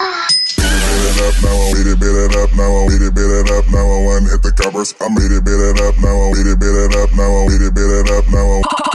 Beat 1.76 1.88
it 1.88 2.00
beat 2.00 2.12
it, 2.12 2.36
up 2.36 2.52
now, 2.56 2.88
beat 2.88 3.02
it, 3.02 3.14
beat 3.14 3.22
it 3.22 3.52
up 3.52 3.66
now. 3.72 3.86
One 4.04 4.26
hit 4.26 4.42
the 4.42 4.52
covers, 4.52 4.96
I'm 5.00 5.14
beat 5.16 5.32
it, 5.32 5.46
beat 5.46 5.54
it 5.54 5.80
up 5.80 5.96
now, 6.02 6.34
beat 6.34 6.48
it, 6.50 6.60
beat 6.60 6.76
it 6.76 6.96
up 6.98 7.14
now, 7.14 7.48
beat 7.48 7.62
it, 7.62 7.74
beat 7.74 7.88
it 7.88 8.10
up 8.10 8.26
now. 8.34 8.95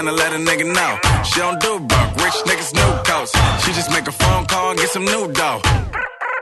out 0.00 0.06
sign 0.06 0.06
to 0.06 0.12
let 0.12 0.32
a 0.32 0.36
nigga 0.36 0.66
know. 0.66 0.92
She 1.24 1.40
don't 1.40 1.60
do 1.60 1.80
broke, 1.80 2.16
rich 2.24 2.38
niggas 2.46 2.74
new 2.74 2.90
coats. 3.04 3.32
She 3.64 3.72
just 3.72 3.90
make 3.90 4.06
a 4.08 4.12
phone 4.12 4.46
call 4.46 4.70
and 4.70 4.78
get 4.78 4.88
some 4.90 5.04
new 5.04 5.32
dough. 5.32 5.60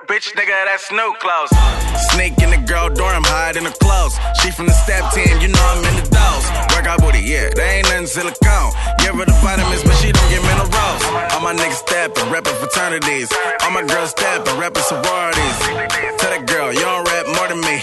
Bitch, 0.07 0.33
nigga, 0.35 0.57
that's 0.64 0.90
new 0.90 1.12
clothes. 1.21 1.53
Sneak 2.12 2.38
in 2.40 2.51
the 2.51 2.62
girl 2.66 2.88
dorm, 2.88 3.25
hide 3.25 3.57
in 3.57 3.64
the 3.64 3.77
clothes. 3.83 4.16
She 4.40 4.51
from 4.51 4.66
the 4.66 4.73
step 4.73 5.05
team, 5.12 5.40
you 5.40 5.49
know 5.49 5.66
I'm 5.75 5.85
in 5.85 5.97
the 6.01 6.09
dolls. 6.09 6.47
Workout 6.73 7.01
booty, 7.03 7.21
yeah, 7.21 7.51
they 7.55 7.79
ain't 7.79 7.88
nothing 7.88 8.07
silicone. 8.07 8.73
Give 9.01 9.14
her 9.14 9.27
the 9.27 9.37
vitamins, 9.44 9.83
but 9.85 9.97
she 10.01 10.12
don't 10.12 10.29
get 10.31 10.40
minerals. 10.42 11.03
All 11.35 11.42
my 11.44 11.53
niggas 11.53 11.83
steppin', 11.85 12.25
reppin' 12.33 12.57
fraternities. 12.57 13.29
All 13.62 13.71
my 13.71 13.85
girls 13.85 14.11
steppin', 14.11 14.57
reppin' 14.57 14.85
sororities. 14.88 15.57
Tell 16.18 16.31
that 16.33 16.44
girl, 16.47 16.73
you 16.73 16.81
don't 16.81 17.05
rap 17.05 17.27
more 17.37 17.49
than 17.49 17.61
me. 17.61 17.77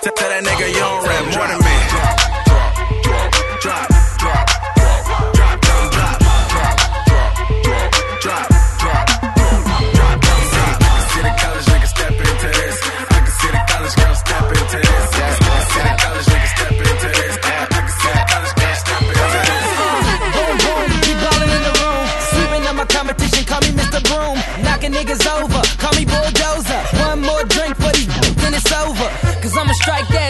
Tell 0.00 0.30
that 0.32 0.42
nigga, 0.48 0.68
you 0.72 0.80
don't 0.80 1.04
rap 1.04 1.24
more 1.36 1.48
than 1.48 1.60
me. 1.60 1.75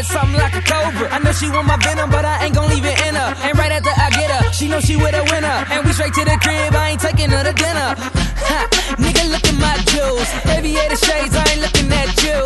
Something 0.05 0.37
like 0.37 0.55
a 0.55 0.61
cobra. 0.61 1.09
I 1.09 1.19
know 1.19 1.33
she 1.33 1.49
want 1.49 1.67
my 1.67 1.77
venom, 1.81 2.11
but 2.11 2.25
I 2.25 2.45
ain't 2.45 2.55
gon' 2.55 2.69
leave 2.69 2.85
it 2.85 2.99
in 3.09 3.15
her. 3.15 3.31
And 3.47 3.57
right 3.57 3.73
after 3.73 3.95
I 3.95 4.11
get 4.11 4.29
her, 4.31 4.53
she 4.53 4.69
know 4.69 4.81
she 4.81 4.97
with 4.97 5.15
a 5.15 5.25
winner. 5.33 5.57
And 5.73 5.87
we 5.87 5.93
straight 5.93 6.13
to 6.15 6.25
the 6.25 6.37
crib, 6.43 6.75
I 6.75 6.93
ain't 6.93 7.01
taking 7.01 7.31
her 7.31 7.43
to 7.45 7.53
dinner. 7.53 7.95
Ha, 7.97 8.61
nigga, 9.01 9.25
look 9.31 9.45
at 9.47 9.57
my 9.57 9.77
jewels. 9.93 10.29
Aviator 10.53 11.01
shades, 11.01 11.35
I 11.37 11.45
ain't 11.49 11.63
looking 11.65 11.89
at 11.93 12.13
you. 12.21 12.41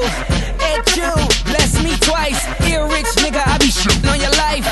At 0.63 0.85
you, 0.95 1.11
bless 1.51 1.75
me 1.83 1.97
twice. 1.99 2.39
Ear 2.71 2.87
rich 2.87 3.11
nigga, 3.19 3.43
I 3.43 3.59
be 3.59 3.73
shitting 3.73 4.07
on 4.07 4.21
your 4.21 4.35
life. 4.47 4.67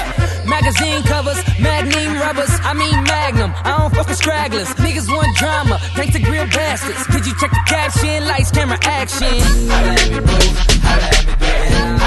Magazine 0.46 1.02
covers, 1.02 1.40
magnum 1.58 2.18
rubbers, 2.20 2.52
I 2.62 2.74
mean 2.74 2.94
magnum. 3.04 3.52
I 3.64 3.78
don't 3.78 3.94
fuck 3.94 4.08
with 4.08 4.18
stragglers. 4.18 4.68
Niggas 4.78 5.08
want 5.08 5.34
drama, 5.36 5.78
thanks 5.96 6.14
to 6.14 6.20
grill 6.20 6.46
bastards. 6.46 7.06
Did 7.08 7.26
you 7.26 7.34
check 7.40 7.50
the 7.50 7.64
caption? 7.66 8.26
Lights, 8.26 8.50
camera, 8.50 8.78
action. 8.82 9.34
Holla 9.66 9.92
at 9.98 10.10
me, 10.12 10.20
boo. 10.20 10.38
Holla. 10.84 11.37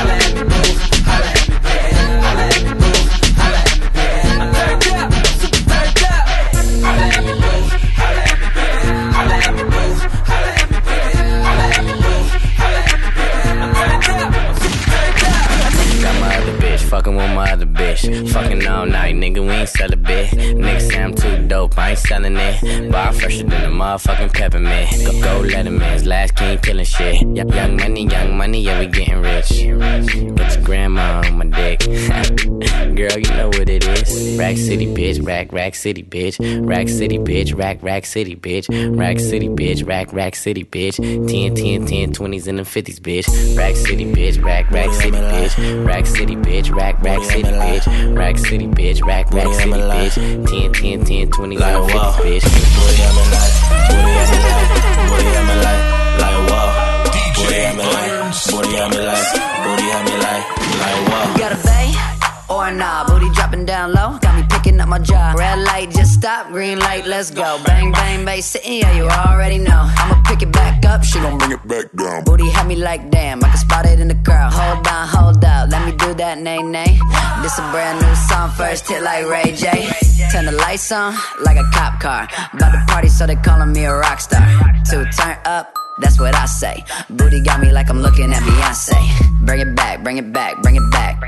Holla 0.01 0.15
me, 0.33 0.43
boo. 0.49 1.00
With 17.21 17.35
my 17.35 17.51
other 17.51 17.65
bitch. 17.65 18.31
Fucking 18.31 18.67
all 18.67 18.85
night, 18.85 19.15
nigga, 19.15 19.41
we 19.41 19.49
ain't 19.49 19.69
sell 19.69 19.91
a 19.91 19.95
bit. 19.95 20.29
Nigga 20.31 20.81
say 20.81 21.01
I'm 21.01 21.13
too 21.13 21.47
dope, 21.47 21.77
I 21.77 21.91
ain't 21.91 21.99
selling 21.99 22.35
it. 22.37 22.91
But 22.91 23.07
I'm 23.07 23.13
fresher 23.13 23.43
than 23.43 23.63
a 23.63 23.73
motherfucking 23.73 24.33
peppermint. 24.33 24.89
Go, 25.05 25.11
go 25.21 25.47
Letterman's 25.47 26.05
last 26.05 26.35
king 26.35 26.57
killing 26.59 26.85
shit. 26.85 27.21
Young 27.35 27.77
money, 27.77 28.07
young 28.07 28.37
money, 28.37 28.61
yeah, 28.61 28.79
we 28.79 28.87
getting 28.87 29.21
rich. 29.21 29.49
Get 29.49 30.55
your 30.55 30.63
grandma 30.63 31.21
on 31.25 31.37
my 31.37 31.45
dick. 31.45 31.79
Girl, 32.95 33.17
you 33.17 33.31
know 33.37 33.47
what 33.47 33.69
it 33.69 33.85
is. 33.85 34.37
Rack 34.37 34.57
City, 34.57 34.87
bitch, 34.87 35.25
rack, 35.25 35.51
rack 35.53 35.75
city, 35.75 36.03
bitch. 36.03 36.37
Rack 36.67 36.89
City, 36.89 37.17
bitch, 37.17 37.57
rack, 37.57 37.81
rack 37.81 38.05
city, 38.05 38.35
bitch. 38.35 38.67
Rack 38.97 39.19
City, 39.19 39.47
bitch, 39.47 39.85
rack, 39.87 40.11
rack 40.13 40.35
city, 40.35 40.63
bitch. 40.63 40.97
10, 40.97 41.55
10, 41.55 41.85
10, 41.85 42.13
20s 42.13 42.47
and 42.47 42.59
the 42.59 42.63
50s, 42.63 42.99
bitch. 42.99 43.57
Rack 43.57 43.75
City, 43.75 44.05
bitch, 44.05 44.40
Rack 45.61 46.05
City, 46.05 46.35
bitch, 46.35 46.73
rack, 46.73 47.01
rack 47.01 47.23
city, 47.23 47.43
bitch. 47.43 48.17
Rack 48.17 48.37
City, 48.37 48.67
bitch, 48.67 49.03
rack, 49.05 49.31
rack 49.31 49.53
city, 49.53 49.71
bitch. 49.71 50.15
10, 50.15 50.73
10, 50.73 51.05
10, 51.05 51.29
20s 51.29 51.41
and 51.41 51.59
the 51.59 51.93
50s, 51.93 52.15
bitch. 52.21 52.45
Booty 52.77 53.01
at 53.01 53.11
me 53.13 53.23
like, 53.31 53.53
booty 53.91 54.11
at 54.21 54.27
me 54.31 54.37
like, 54.47 54.69
booty 55.09 55.31
at 55.37 55.43
me 55.47 55.55
like, 55.65 55.83
like 56.21 56.39
wow. 56.49 56.67
Booty 57.35 57.59
at 57.59 57.75
me 57.75 57.83
like, 57.83 58.11
booty 58.47 58.73
at 58.77 58.89
me 58.89 58.99
like, 59.05 59.27
booty 59.63 59.87
at 59.91 60.01
me 60.07 60.15
like, 60.25 60.45
like 60.81 60.99
wow. 61.09 61.25
You 61.31 61.37
got 61.37 61.51
a 61.51 61.59
bay 61.63 61.87
or 62.49 62.67
a 62.67 62.71
nah? 62.73 63.05
Booty 63.05 63.29
dropping 63.31 63.65
down 63.65 63.93
low, 63.93 64.17
got 64.19 64.30
me 64.30 64.30
up 64.67 64.87
my 64.87 64.99
jaw. 64.99 65.33
Red 65.37 65.59
light, 65.59 65.89
just 65.91 66.13
stop. 66.13 66.47
Green 66.47 66.79
light, 66.79 67.05
let's 67.05 67.31
go. 67.31 67.61
Bang 67.65 67.91
bang, 67.91 68.25
bass 68.25 68.45
sitting, 68.45 68.79
yeah, 68.79 68.93
you 68.93 69.07
already 69.07 69.57
know. 69.57 69.89
I'ma 69.97 70.21
pick 70.23 70.41
it 70.41 70.51
back 70.51 70.85
up, 70.85 71.03
she 71.03 71.19
gon' 71.19 71.37
bring 71.37 71.51
it 71.51 71.67
back 71.67 71.91
down. 71.95 72.23
Booty 72.23 72.49
had 72.49 72.67
me 72.67 72.75
like 72.75 73.09
damn, 73.09 73.43
I 73.43 73.49
can 73.49 73.57
spot 73.57 73.85
it 73.85 73.99
in 73.99 74.07
the 74.07 74.19
crowd. 74.23 74.53
Hold 74.53 74.87
on, 74.87 75.07
hold 75.07 75.45
up, 75.45 75.69
let 75.69 75.85
me 75.85 75.91
do 75.97 76.13
that, 76.15 76.37
nay 76.39 76.61
nay. 76.61 76.99
This 77.41 77.57
a 77.57 77.61
brand 77.71 78.01
new 78.01 78.15
song, 78.15 78.51
first 78.51 78.87
hit 78.87 79.03
like 79.03 79.25
Ray 79.25 79.55
J. 79.55 79.89
Turn 80.31 80.45
the 80.45 80.51
lights 80.51 80.91
on 80.91 81.15
like 81.41 81.57
a 81.57 81.65
cop 81.73 81.99
car. 81.99 82.27
About 82.53 82.71
to 82.71 82.83
party, 82.87 83.09
so 83.09 83.25
they 83.27 83.35
calling 83.35 83.71
me 83.73 83.85
a 83.85 83.93
rock 83.93 84.19
star. 84.19 84.45
To 84.91 85.05
turn 85.17 85.37
up. 85.45 85.73
That's 85.99 86.19
what 86.19 86.35
I 86.35 86.45
say. 86.45 86.83
Booty 87.09 87.41
got 87.41 87.59
me 87.59 87.71
like 87.71 87.89
I'm 87.89 88.01
looking 88.01 88.33
at 88.33 88.41
Beyonce. 88.41 89.30
Bring 89.41 89.59
it 89.59 89.75
back, 89.75 90.03
bring 90.03 90.17
it 90.17 90.31
back, 90.31 90.61
bring 90.61 90.75
it 90.75 90.91
back. 90.91 91.19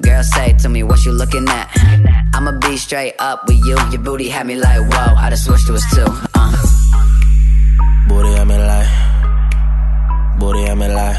Girl, 0.00 0.22
say 0.22 0.52
to 0.58 0.68
me 0.68 0.82
what 0.82 1.04
you 1.04 1.12
looking 1.12 1.48
at. 1.48 1.68
I'ma 2.34 2.52
be 2.60 2.76
straight 2.76 3.14
up 3.18 3.46
with 3.46 3.58
you. 3.64 3.76
Your 3.90 4.00
booty 4.00 4.28
had 4.28 4.46
me 4.46 4.54
like, 4.54 4.80
whoa. 4.80 5.14
I 5.16 5.30
just 5.30 5.44
switched 5.44 5.66
to 5.66 5.74
us 5.74 5.84
too. 5.94 6.04
Uh. 6.34 6.52
Booty 8.08 8.34
at 8.34 8.46
me 8.46 8.56
like, 8.56 8.88
booty 10.38 10.64
at 10.64 10.78
me 10.78 10.88
like, 10.88 11.16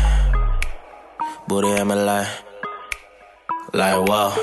booty 1.47 1.69
at 1.73 1.85
me 1.85 1.95
like, 1.95 2.27
like 3.73 4.07
wow. 4.07 4.33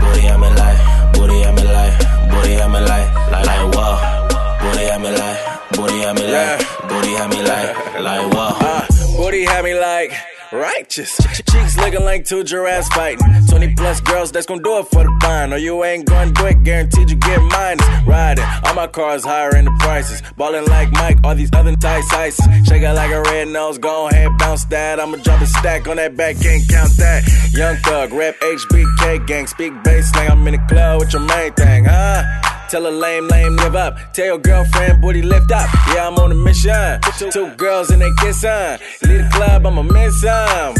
Booty 0.00 0.26
at 0.26 0.40
me 0.40 0.48
like, 0.58 1.14
booty 1.14 1.42
at 1.44 1.54
me 1.54 1.62
like, 1.62 2.30
booty 2.30 2.54
at 2.56 2.68
me 2.68 2.80
like, 2.80 3.14
like 3.30 3.46
like 3.46 3.74
wow. 3.74 4.58
Booty 4.60 4.84
at 4.86 5.00
me 5.00 5.10
like, 5.12 5.70
booty 5.72 6.02
at 6.02 6.14
me 6.16 6.32
like, 6.32 6.88
booty 6.88 7.14
at 7.14 7.30
me 7.30 7.42
like, 7.42 8.00
like 8.00 8.32
wow. 8.34 8.56
Uh, 8.60 8.86
booty 9.16 9.44
had 9.44 9.64
me 9.64 9.78
like 9.78 10.33
righteous. 10.54 11.16
Cheeks 11.50 11.76
looking 11.76 12.04
like 12.04 12.24
two 12.24 12.44
giraffes 12.44 12.88
fighting. 12.88 13.26
20 13.48 13.74
plus 13.74 14.00
girls 14.00 14.32
that's 14.32 14.46
gonna 14.46 14.62
do 14.62 14.78
it 14.78 14.86
for 14.86 15.04
the 15.04 15.18
fine. 15.20 15.52
Or 15.52 15.56
you 15.56 15.84
ain't 15.84 16.06
gonna 16.06 16.30
do 16.30 16.46
it, 16.46 16.62
guaranteed 16.62 17.10
you 17.10 17.16
get 17.16 17.40
minus. 17.42 17.86
Riding, 18.06 18.44
all 18.64 18.74
my 18.74 18.86
cars 18.86 19.24
higher 19.24 19.54
in 19.56 19.64
the 19.64 19.72
prices. 19.80 20.22
Ballin' 20.36 20.64
like 20.66 20.90
Mike, 20.92 21.18
all 21.24 21.34
these 21.34 21.52
other 21.52 21.74
tight 21.76 22.04
ices. 22.12 22.44
Shake 22.66 22.82
it 22.82 22.92
like 22.92 23.10
a 23.10 23.22
red 23.22 23.48
nose, 23.48 23.78
go 23.78 24.08
ahead, 24.08 24.36
bounce 24.38 24.64
that. 24.66 25.00
I'ma 25.00 25.16
drop 25.18 25.42
a 25.42 25.46
stack 25.46 25.88
on 25.88 25.96
that 25.96 26.16
back, 26.16 26.40
can't 26.40 26.66
count 26.68 26.96
that. 26.98 27.24
Young 27.52 27.76
thug, 27.76 28.12
rap 28.12 28.34
HBK 28.40 29.26
gang, 29.26 29.46
speak 29.46 29.72
bass 29.82 30.10
slang. 30.10 30.30
I'm 30.30 30.46
in 30.46 30.52
the 30.54 30.66
club 30.68 31.00
with 31.00 31.12
your 31.12 31.22
main 31.22 31.52
thing, 31.52 31.84
huh? 31.84 32.43
Tell 32.70 32.86
a 32.86 32.90
lame, 32.90 33.28
lame, 33.28 33.56
live 33.56 33.76
up. 33.76 33.96
Tell 34.12 34.26
your 34.26 34.38
girlfriend, 34.38 35.00
booty 35.00 35.22
lift 35.22 35.52
up. 35.52 35.68
Yeah, 35.94 36.08
I'm 36.08 36.14
on 36.16 36.32
a 36.32 36.34
mission. 36.34 37.00
Two, 37.30 37.50
girls 37.56 37.90
and 37.90 38.02
they 38.02 38.10
kissin'. 38.20 38.78
Leave 39.02 39.22
the 39.24 39.30
club, 39.32 39.66
I'ma 39.66 39.82
miss 39.82 40.20
some. 40.20 40.74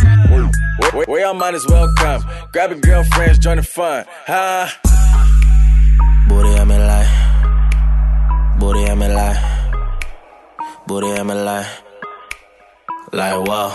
Where, 1.07 1.21
y'all 1.21 1.35
might 1.35 1.55
as 1.55 1.67
well 1.67 1.93
come. 1.97 2.25
Grab 2.53 2.71
your 2.71 2.81
girlfriends, 2.81 3.39
join 3.39 3.57
the 3.59 3.63
fun. 3.63 4.05
Huh? 4.27 4.69
Booty 6.29 6.55
at 6.55 6.67
me 6.67 6.79
like, 6.79 7.09
booty 8.59 8.85
at 8.85 8.97
me 8.99 9.09
like, 9.09 9.37
booty 10.87 11.11
at 11.11 11.27
me 11.27 11.35
like, 11.35 11.67
like 13.13 13.47
wow. 13.47 13.73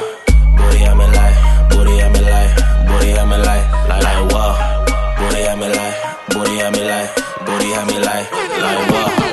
Booty 0.57 0.83
at 0.83 0.97
me 0.97 1.05
like, 1.05 1.69
booty 1.69 1.99
at 2.01 2.11
me 2.11 2.21
like, 2.21 2.87
booty 2.87 3.11
at 3.11 3.27
me 3.27 3.37
like, 3.37 3.87
like 3.87 4.03
like 4.03 4.31
wow. 4.33 5.15
Booty 5.19 5.41
at 5.43 5.57
me 5.57 5.67
like, 5.69 6.29
booty 6.29 6.59
at 6.59 6.71
me 6.73 6.83
like, 6.83 7.28
booty 7.49 7.73
at 7.73 7.87
me 7.87 7.97
like, 7.99 8.31
like 8.31 8.91
wow. 8.91 9.29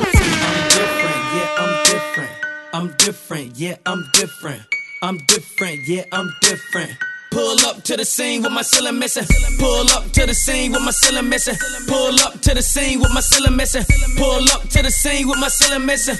I'm 2.72 2.92
different, 2.98 3.56
yeah, 3.56 3.76
I'm 3.86 4.04
different. 4.12 4.62
I'm 5.02 5.18
different, 5.26 5.78
yeah, 5.88 6.04
I'm 6.12 6.30
different. 6.42 6.92
Pull 7.30 7.58
up 7.66 7.82
to 7.84 7.96
the 7.96 8.04
scene 8.04 8.42
with 8.42 8.52
my 8.52 8.62
ceiling 8.62 8.98
missing. 8.98 9.24
Pull 9.58 9.90
up 9.90 10.10
to 10.12 10.26
the 10.26 10.34
scene 10.34 10.72
with 10.72 10.82
my 10.82 10.90
ceiling 10.90 11.28
missing. 11.28 11.56
Pull 11.86 12.20
up 12.20 12.40
to 12.40 12.54
the 12.54 12.62
scene 12.62 13.00
with 13.00 13.12
my 13.12 13.20
ceiling 13.20 13.56
missing. 13.56 13.84
Pull 14.16 14.44
up 14.52 14.62
to 14.68 14.82
the 14.82 14.90
scene 14.90 15.28
with 15.28 15.38
my 15.38 15.48
ceiling 15.48 15.84
missing. 15.86 16.16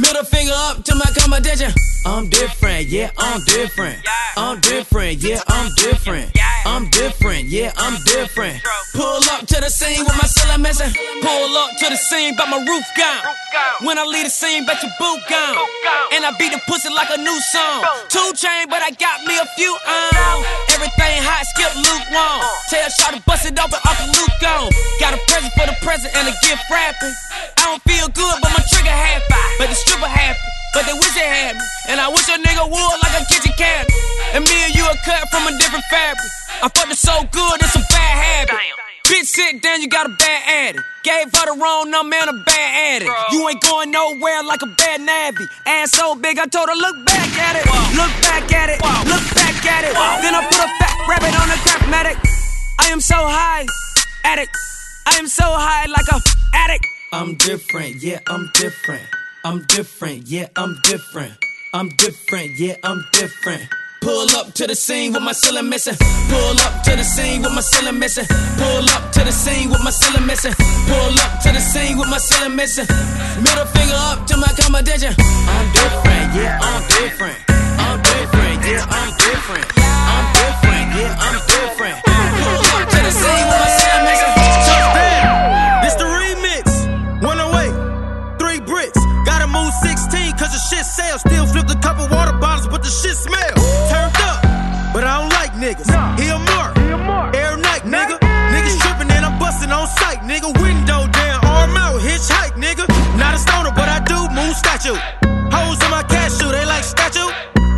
Middle 0.00 0.24
finger 0.24 0.52
up 0.54 0.84
to 0.84 0.94
my 0.94 1.10
competition. 1.18 1.72
I'm 2.06 2.28
different, 2.28 2.88
yeah, 2.88 3.10
I'm 3.18 3.40
different. 3.44 3.98
I'm 4.36 4.60
different, 4.60 5.22
yeah, 5.22 5.42
I'm 5.48 5.70
different. 5.76 6.30
I'm 6.64 6.88
different, 6.88 7.52
yeah, 7.52 7.76
I'm 7.76 8.00
different. 8.08 8.56
Pull 8.96 9.20
up 9.36 9.44
to 9.52 9.60
the 9.60 9.68
scene 9.68 10.00
with 10.00 10.16
my 10.16 10.24
ceiling 10.24 10.62
missing. 10.64 10.88
Pull 11.20 11.52
up 11.60 11.76
to 11.76 11.86
the 11.92 11.96
scene, 11.96 12.32
but 12.40 12.48
my 12.48 12.56
roof 12.56 12.84
gone. 12.96 13.20
When 13.84 14.00
I 14.00 14.04
leave 14.08 14.24
the 14.24 14.32
scene, 14.32 14.64
bet 14.64 14.80
your 14.80 14.90
boot 14.96 15.20
gone. 15.28 15.60
And 16.16 16.24
I 16.24 16.32
beat 16.40 16.56
the 16.56 16.60
pussy 16.64 16.88
like 16.88 17.12
a 17.12 17.20
new 17.20 17.36
song. 17.52 17.84
Two 18.08 18.32
chain, 18.32 18.64
but 18.72 18.80
I 18.80 18.96
got 18.96 19.20
me 19.28 19.36
a 19.36 19.46
few 19.60 19.76
on. 19.76 20.40
Everything 20.72 21.20
hot, 21.20 21.44
skip 21.52 21.68
lukewarm. 21.76 22.40
Tell 22.72 22.88
Shaw 22.96 23.12
to 23.12 23.20
bust 23.28 23.44
it 23.44 23.60
open, 23.60 23.78
Uncle 23.84 24.08
Luke 24.16 24.42
on. 24.48 24.72
Got 24.98 25.12
a 25.12 25.20
present 25.28 25.52
for 25.52 25.68
the 25.68 25.76
present 25.84 26.16
and 26.16 26.32
a 26.32 26.34
gift 26.48 26.64
wrapping. 26.72 27.12
I 27.60 27.76
don't 27.76 27.82
feel 27.84 28.08
good, 28.08 28.36
but 28.40 28.50
my 28.56 28.64
trigger 28.72 28.88
happy. 28.88 29.26
But 29.60 29.68
the 29.68 29.76
stripper 29.76 30.08
happy. 30.08 30.40
But 30.72 30.88
they 30.88 30.96
wish 30.96 31.12
they 31.12 31.28
had 31.28 31.54
me. 31.54 31.66
And 31.92 32.00
I 32.00 32.08
wish 32.08 32.26
a 32.32 32.40
nigga 32.40 32.66
would 32.66 32.96
like 33.04 33.14
a 33.20 33.22
kitchen 33.28 33.52
cabinet. 33.54 33.92
And 34.32 34.42
me 34.42 34.56
and 34.64 34.74
you 34.74 34.82
are 34.88 34.98
cut 35.04 35.28
from 35.28 35.46
a 35.46 35.52
different 35.60 35.84
fabric. 35.92 36.32
I 36.64 36.68
fucked 36.72 36.92
it 36.92 36.96
so 36.96 37.12
good, 37.28 37.60
it's 37.60 37.76
a 37.76 37.84
bad 37.92 38.48
habit. 38.48 38.56
Bitch, 39.04 39.28
sit 39.28 39.60
down, 39.60 39.82
you 39.82 39.88
got 39.88 40.06
a 40.06 40.16
bad 40.16 40.72
addict. 40.72 40.82
Gave 41.04 41.28
her 41.28 41.52
the 41.52 41.60
wrong 41.60 41.90
number 41.90 42.16
and 42.16 42.30
a 42.30 42.42
bad 42.42 43.02
addict. 43.04 43.12
You 43.32 43.46
ain't 43.50 43.60
going 43.60 43.90
nowhere 43.90 44.42
like 44.42 44.62
a 44.62 44.72
bad 44.80 45.02
nabby. 45.04 45.44
Ass 45.66 45.92
so 45.92 46.14
big, 46.14 46.38
I 46.38 46.46
told 46.46 46.70
her, 46.70 46.74
look 46.74 47.04
back 47.04 47.28
at 47.36 47.60
it. 47.60 47.66
Look 47.92 48.08
back 48.24 48.48
at 48.48 48.70
it. 48.72 48.80
Look 48.80 49.24
back 49.36 49.60
at 49.60 49.84
it. 49.84 49.92
Then 50.24 50.32
I 50.32 50.40
put 50.48 50.56
a 50.56 50.68
fat 50.80 50.96
rabbit 51.04 51.36
on 51.36 51.52
a 51.52 51.58
craftmatic. 51.68 52.16
I 52.80 52.88
am 52.88 53.00
so 53.02 53.16
high, 53.16 53.66
addict. 54.24 54.56
I 55.04 55.18
am 55.18 55.26
so 55.26 55.44
high 55.44 55.84
like 55.84 56.08
a 56.08 56.18
addict. 56.54 56.86
I'm 57.12 57.34
different, 57.34 58.02
yeah, 58.02 58.20
I'm 58.26 58.48
different. 58.54 59.04
I'm 59.44 59.66
different, 59.66 60.28
yeah, 60.28 60.48
I'm 60.56 60.80
different. 60.84 61.34
I'm 61.74 61.90
different, 61.90 62.58
yeah, 62.58 62.76
I'm 62.82 63.04
different. 63.12 63.68
Pull 64.04 64.28
up 64.36 64.52
to 64.52 64.66
the 64.66 64.74
scene 64.74 65.14
with 65.14 65.22
my 65.22 65.32
ceiling 65.32 65.70
missing. 65.70 65.96
Pull 66.28 66.60
up 66.60 66.82
to 66.84 66.92
the 66.94 67.02
scene 67.02 67.40
with 67.40 67.54
my 67.54 67.62
ceiling 67.62 67.98
missing. 67.98 68.26
Pull 68.60 68.84
up 68.92 69.10
to 69.12 69.24
the 69.24 69.32
scene 69.32 69.70
with 69.70 69.82
my 69.82 69.88
ceiling 69.88 70.26
missing. 70.26 70.52
Pull 70.84 71.16
up 71.24 71.40
to 71.40 71.48
the 71.48 71.58
scene 71.58 71.96
with 71.96 72.10
my 72.12 72.18
ceiling 72.18 72.54
missing. 72.54 72.84
Middle 73.40 73.64
finger 73.72 73.96
up 74.12 74.26
to 74.28 74.36
my 74.36 74.52
competition. 74.60 75.16
I'm 75.48 75.66
different, 75.72 76.36
yeah, 76.36 76.60
I'm 76.60 76.84
different. 76.92 77.38
I'm 77.48 77.96
different, 78.04 78.58
yeah, 78.68 78.84
I'm 78.92 79.10
different. 79.16 79.66
I'm 79.72 80.26
different, 80.36 80.86
yeah, 81.00 81.24
I'm 81.24 81.40
different. 81.48 81.96
Pull 82.04 82.60
up 82.76 82.84
to 82.84 83.00
the 83.08 83.08
scene 83.08 83.44
with 83.48 83.56
my 83.56 83.70
ceiling 83.72 84.04
missing. 84.04 84.32
This 85.80 85.96
the 85.96 86.04
remix. 86.04 86.68
108, 87.24 88.36
three 88.36 88.60
bricks. 88.68 89.00
Gotta 89.24 89.48
move 89.48 89.72
16 89.80 90.36
cause 90.36 90.52
the 90.52 90.60
shit 90.68 90.84
sells. 90.84 91.24
Still 91.24 91.46
flipped 91.48 91.72
a 91.72 91.80
couple 91.80 92.04
water 92.12 92.36
bottles, 92.36 92.68
but 92.68 92.84
the 92.84 92.92
shit 92.92 93.16
smells. 93.16 93.53
Turned 95.64 95.80
up, 95.80 95.86
but 95.86 95.96
I 95.96 96.16
don't 96.20 96.44
like. 96.44 96.76
He 96.76 96.90
a 96.92 96.98
mark, 96.98 97.34
air 97.34 97.56
night, 97.56 97.82
nigga. 97.88 98.18
Niggas 98.20 98.76
tripping 98.84 99.10
and 99.10 99.24
I'm 99.24 99.38
busting 99.38 99.72
on 99.72 99.86
sight, 99.88 100.20
nigga. 100.20 100.52
Window 100.60 101.08
down, 101.08 101.44
arm 101.44 101.76
out, 101.76 102.00
hitchhike, 102.00 102.52
nigga. 102.60 102.84
Not 103.16 103.34
a 103.34 103.38
stoner, 103.38 103.72
but 103.72 103.88
I 103.88 104.00
do 104.04 104.28
move 104.36 104.54
statue. 104.56 104.98
Hoes 105.48 105.80
in 105.82 105.90
my 105.90 106.02
cash 106.02 106.36
cashew, 106.36 106.52
they 106.52 106.66
like 106.66 106.84
statue. 106.84 107.30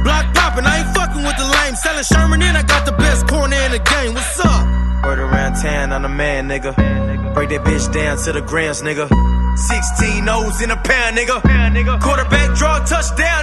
Block 0.03 0.27
popping, 0.35 0.66
I 0.66 0.83
ain't 0.83 0.94
fucking 0.96 1.22
with 1.22 1.37
the 1.37 1.46
lame. 1.46 1.77
Selling 1.77 2.03
Sherman 2.03 2.42
and 2.42 2.57
I 2.57 2.62
got 2.62 2.87
the 2.87 2.92
best 2.92 3.29
corner 3.29 3.55
in 3.55 3.70
the 3.70 3.79
game. 3.79 4.14
What's 4.14 4.40
up? 4.40 4.66
Word 5.05 5.20
around 5.20 5.55
town, 5.62 5.92
I'm 5.92 6.03
the 6.03 6.09
man, 6.09 6.49
nigga. 6.49 6.75
Break 7.35 7.51
that 7.51 7.62
bitch 7.62 7.92
down 7.92 8.18
to 8.25 8.33
the 8.33 8.40
grams, 8.40 8.83
nigga. 8.83 9.07
16 9.57 10.29
O's 10.29 10.61
in 10.61 10.70
a 10.70 10.77
pound, 10.77 11.16
nigga. 11.16 12.01
Quarterback 12.01 12.57
draw, 12.57 12.85
touchdown, 12.85 13.36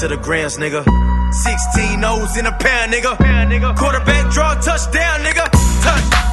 to 0.00 0.08
the 0.08 0.16
grams, 0.16 0.56
nigga. 0.56 0.82
16 1.32 2.04
O's 2.04 2.36
in 2.36 2.46
a 2.46 2.52
pair, 2.52 2.88
nigga. 2.88 3.76
Quarterback 3.76 4.32
draw, 4.32 4.54
touchdown, 4.54 5.20
nigga. 5.20 5.48
Touch, 5.82 6.23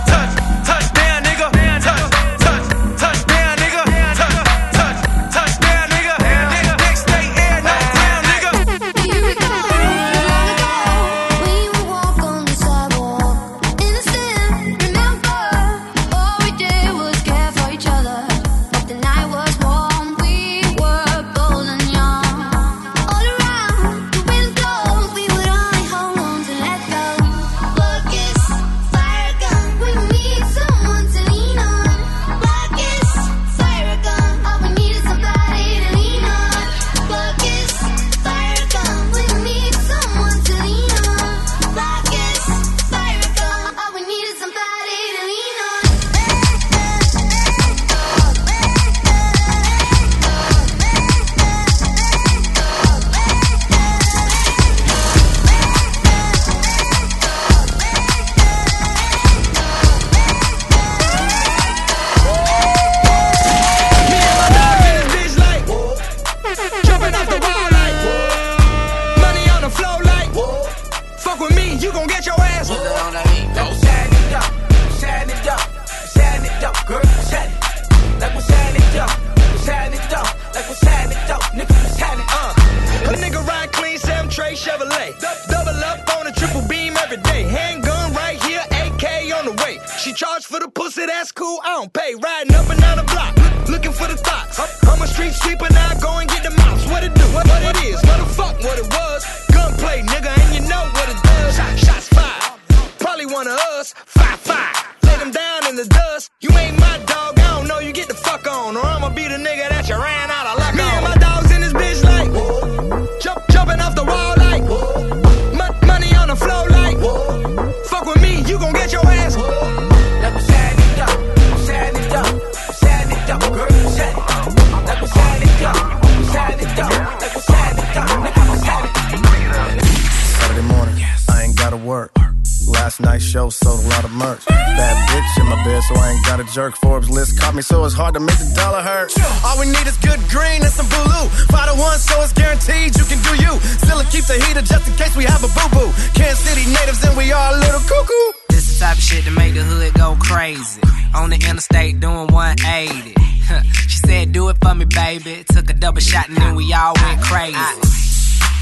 Last 133.01 133.13
night's 133.13 133.25
show 133.25 133.49
sold 133.49 133.83
a 133.83 133.87
lot 133.87 134.03
of 134.03 134.11
merch. 134.11 134.45
Bad 134.45 135.09
bitch 135.09 135.41
in 135.41 135.49
my 135.49 135.63
bed, 135.63 135.81
so 135.83 135.95
I 135.95 136.11
ain't 136.11 136.25
got 136.25 136.39
a 136.39 136.43
jerk. 136.43 136.75
Forbes 136.75 137.09
list 137.09 137.39
caught 137.39 137.55
me, 137.55 137.61
so 137.61 137.83
it's 137.83 137.95
hard 137.95 138.13
to 138.13 138.19
make 138.19 138.37
the 138.37 138.53
dollar 138.55 138.81
hurt. 138.81 139.11
All 139.43 139.59
we 139.59 139.65
need 139.65 139.87
is 139.87 139.97
good 139.97 140.19
green 140.29 140.61
and 140.61 140.69
some 140.71 140.85
blue. 140.85 141.25
Five 141.49 141.73
to 141.73 141.75
one, 141.81 141.97
so 141.97 142.21
it's 142.21 142.33
guaranteed 142.33 142.95
you 142.95 143.05
can 143.05 143.17
do 143.25 143.33
you. 143.41 143.57
Still 143.81 144.03
keep 144.13 144.25
the 144.25 144.37
heater 144.45 144.61
just 144.61 144.87
in 144.87 144.93
case 145.01 145.15
we 145.15 145.23
have 145.23 145.41
a 145.41 145.49
boo 145.49 145.69
boo. 145.73 145.89
Kansas 146.13 146.45
City 146.45 146.69
natives 146.69 147.03
and 147.03 147.17
we 147.17 147.31
are 147.31 147.53
a 147.53 147.57
little 147.57 147.81
cuckoo. 147.89 148.37
This 148.49 148.69
the 148.69 148.85
type 148.85 148.97
of 148.97 149.03
shit 149.03 149.23
to 149.25 149.31
make 149.31 149.53
the 149.55 149.63
hood 149.63 149.93
go 149.95 150.15
crazy. 150.21 150.81
On 151.15 151.29
the 151.29 151.37
interstate 151.41 151.99
doing 151.99 152.27
180. 152.29 153.17
she 153.89 153.97
said, 154.05 154.31
Do 154.31 154.49
it 154.49 154.57
for 154.61 154.75
me, 154.75 154.85
baby. 154.85 155.43
Took 155.49 155.69
a 155.69 155.73
double 155.73 156.01
shot 156.01 156.29
and 156.29 156.37
then 156.37 156.53
we 156.55 156.71
all 156.73 156.93
went 157.01 157.21
crazy. 157.21 157.57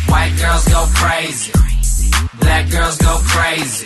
White 0.08 0.34
girls 0.40 0.66
go 0.68 0.88
crazy. 0.96 1.52
Black 2.40 2.70
girls 2.72 2.98
go 2.98 3.20
crazy. 3.20 3.86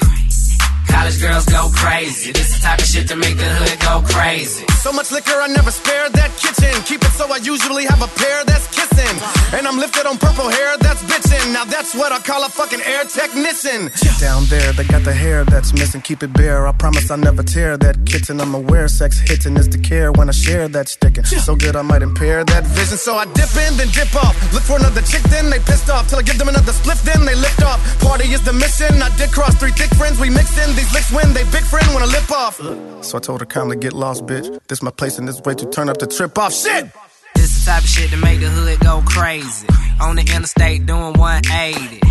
College 0.94 1.20
girls 1.20 1.46
go 1.46 1.70
crazy. 1.74 2.32
This 2.32 2.54
the 2.54 2.60
type 2.62 2.80
of 2.80 2.86
shit 2.86 3.08
to 3.10 3.16
make 3.16 3.36
the 3.36 3.50
hood 3.60 3.80
go 3.82 3.94
crazy. 4.14 4.64
So 4.86 4.92
much 4.94 5.12
liquor, 5.12 5.38
I 5.42 5.48
never 5.48 5.72
spare 5.72 6.10
that 6.10 6.32
kitchen. 6.38 6.74
Keep 6.86 7.02
it 7.02 7.14
so 7.18 7.26
I 7.32 7.38
usually 7.38 7.86
have 7.86 8.02
a 8.02 8.12
pair 8.22 8.46
that's 8.46 8.68
kissing. 8.68 9.16
And 9.58 9.68
I'm 9.68 9.78
lifted 9.80 10.06
on 10.06 10.18
purple 10.18 10.50
hair 10.50 10.78
that's 10.78 11.02
bitching. 11.04 11.54
Now 11.54 11.66
that's 11.66 11.96
what 11.96 12.12
I 12.12 12.20
call 12.20 12.46
a 12.46 12.50
fucking 12.50 12.82
air 12.86 13.06
technician. 13.06 13.90
Down 14.20 14.46
there, 14.54 14.72
they 14.74 14.84
got 14.84 15.04
the 15.04 15.14
hair 15.14 15.44
that's 15.46 15.74
missing. 15.74 16.02
Keep 16.02 16.24
it 16.24 16.34
bare. 16.34 16.68
I 16.68 16.72
promise 16.74 17.10
I 17.10 17.16
never 17.16 17.44
tear 17.44 17.76
that 17.78 18.06
kitten. 18.06 18.40
I'm 18.40 18.54
aware 18.54 18.88
sex 18.88 19.18
hitting 19.20 19.58
is 19.58 19.70
the 19.70 19.80
care 19.80 20.12
when 20.12 20.30
I 20.30 20.32
share 20.34 20.68
that 20.70 20.90
sticking. 20.90 21.26
So 21.26 21.56
good 21.56 21.76
I 21.76 21.82
might 21.82 22.04
impair 22.04 22.44
that 22.46 22.66
vision. 22.68 22.98
So 22.98 23.16
I 23.16 23.26
dip 23.34 23.54
in, 23.66 23.78
then 23.78 23.90
dip 23.90 24.14
off. 24.16 24.36
Look 24.54 24.64
for 24.64 24.78
another 24.78 25.02
chick, 25.02 25.24
then 25.34 25.50
they 25.50 25.60
pissed 25.60 25.90
off. 25.90 26.08
Till 26.10 26.20
I 26.20 26.22
give 26.22 26.38
them 26.38 26.50
another 26.50 26.72
split, 26.72 26.98
then 27.04 27.26
they 27.26 27.36
lift 27.36 27.64
off. 27.64 27.80
Party 28.00 28.28
is 28.30 28.44
the 28.44 28.54
mission. 28.54 29.02
I 29.02 29.10
did 29.18 29.32
cross 29.32 29.56
three 29.56 29.72
thick 29.72 29.90
friends. 29.96 30.20
We 30.20 30.30
mixed 30.30 30.58
in 30.58 30.76
these 30.84 30.94
licks 30.94 31.12
when 31.12 31.34
they 31.34 31.44
big 31.46 31.64
friend 31.64 31.88
wanna 31.94 32.08
lip 32.08 32.32
off. 32.32 32.56
So 33.04 33.18
I 33.18 33.22
told 33.22 33.40
her 33.40 33.46
calmly, 33.46 33.78
get 33.78 33.94
lost, 33.94 34.26
bitch. 34.26 34.48
This 34.68 34.82
my 34.82 34.92
place 34.92 35.18
and 35.18 35.28
this 35.28 35.40
way 35.42 35.56
to 35.56 35.66
turn 35.66 35.90
up 35.90 35.98
the 35.98 36.08
trip 36.08 36.38
off. 36.38 36.54
Shit! 36.54 36.92
This 37.36 37.60
the 37.60 37.72
type 37.72 37.84
of 37.84 37.90
shit 37.90 38.10
to 38.12 38.18
make 38.18 38.40
the 38.40 38.50
hood 38.50 38.80
go 38.80 39.02
crazy. 39.06 39.68
On 40.02 40.16
the 40.16 40.22
interstate 40.22 40.86
doing 40.86 41.14
180. 41.14 42.02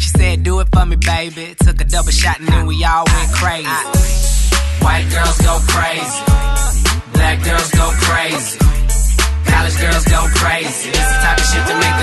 she 0.00 0.08
said, 0.16 0.42
Do 0.42 0.60
it 0.60 0.68
for 0.72 0.86
me, 0.86 0.96
baby. 0.96 1.54
Took 1.60 1.80
a 1.80 1.84
double 1.84 2.12
shot 2.12 2.38
and 2.40 2.48
then 2.48 2.66
we 2.66 2.84
all 2.84 3.04
went 3.04 3.32
crazy. 3.32 3.68
White 4.80 5.08
girls 5.12 5.38
go 5.38 5.58
crazy. 5.68 6.22
Black 7.12 7.44
girls 7.44 7.70
go 7.72 7.90
crazy. 8.08 8.58
College 9.52 9.78
girls 9.80 10.04
go 10.04 10.20
crazy. 10.40 10.90
This 10.90 11.08
the 11.12 11.18
type 11.20 11.38
of 11.38 11.46
shit 11.50 11.64
to 11.66 11.74
make 11.76 11.97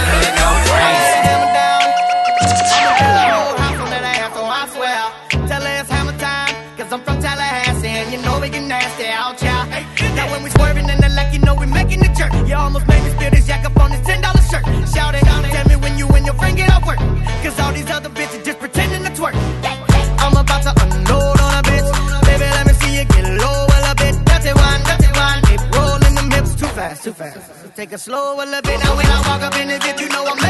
take 27.85 27.93
it 27.93 27.99
slow 27.99 28.35
a 28.35 28.45
little 28.45 28.61
bit. 28.61 28.79
Now 28.79 28.97
when 28.97 29.05
I 29.05 29.19
walk 29.27 29.41
up 29.43 29.55
in 29.59 29.67
this 29.67 29.79
bitch, 29.79 30.01
you 30.01 30.09
know 30.09 30.25
I'm 30.25 30.44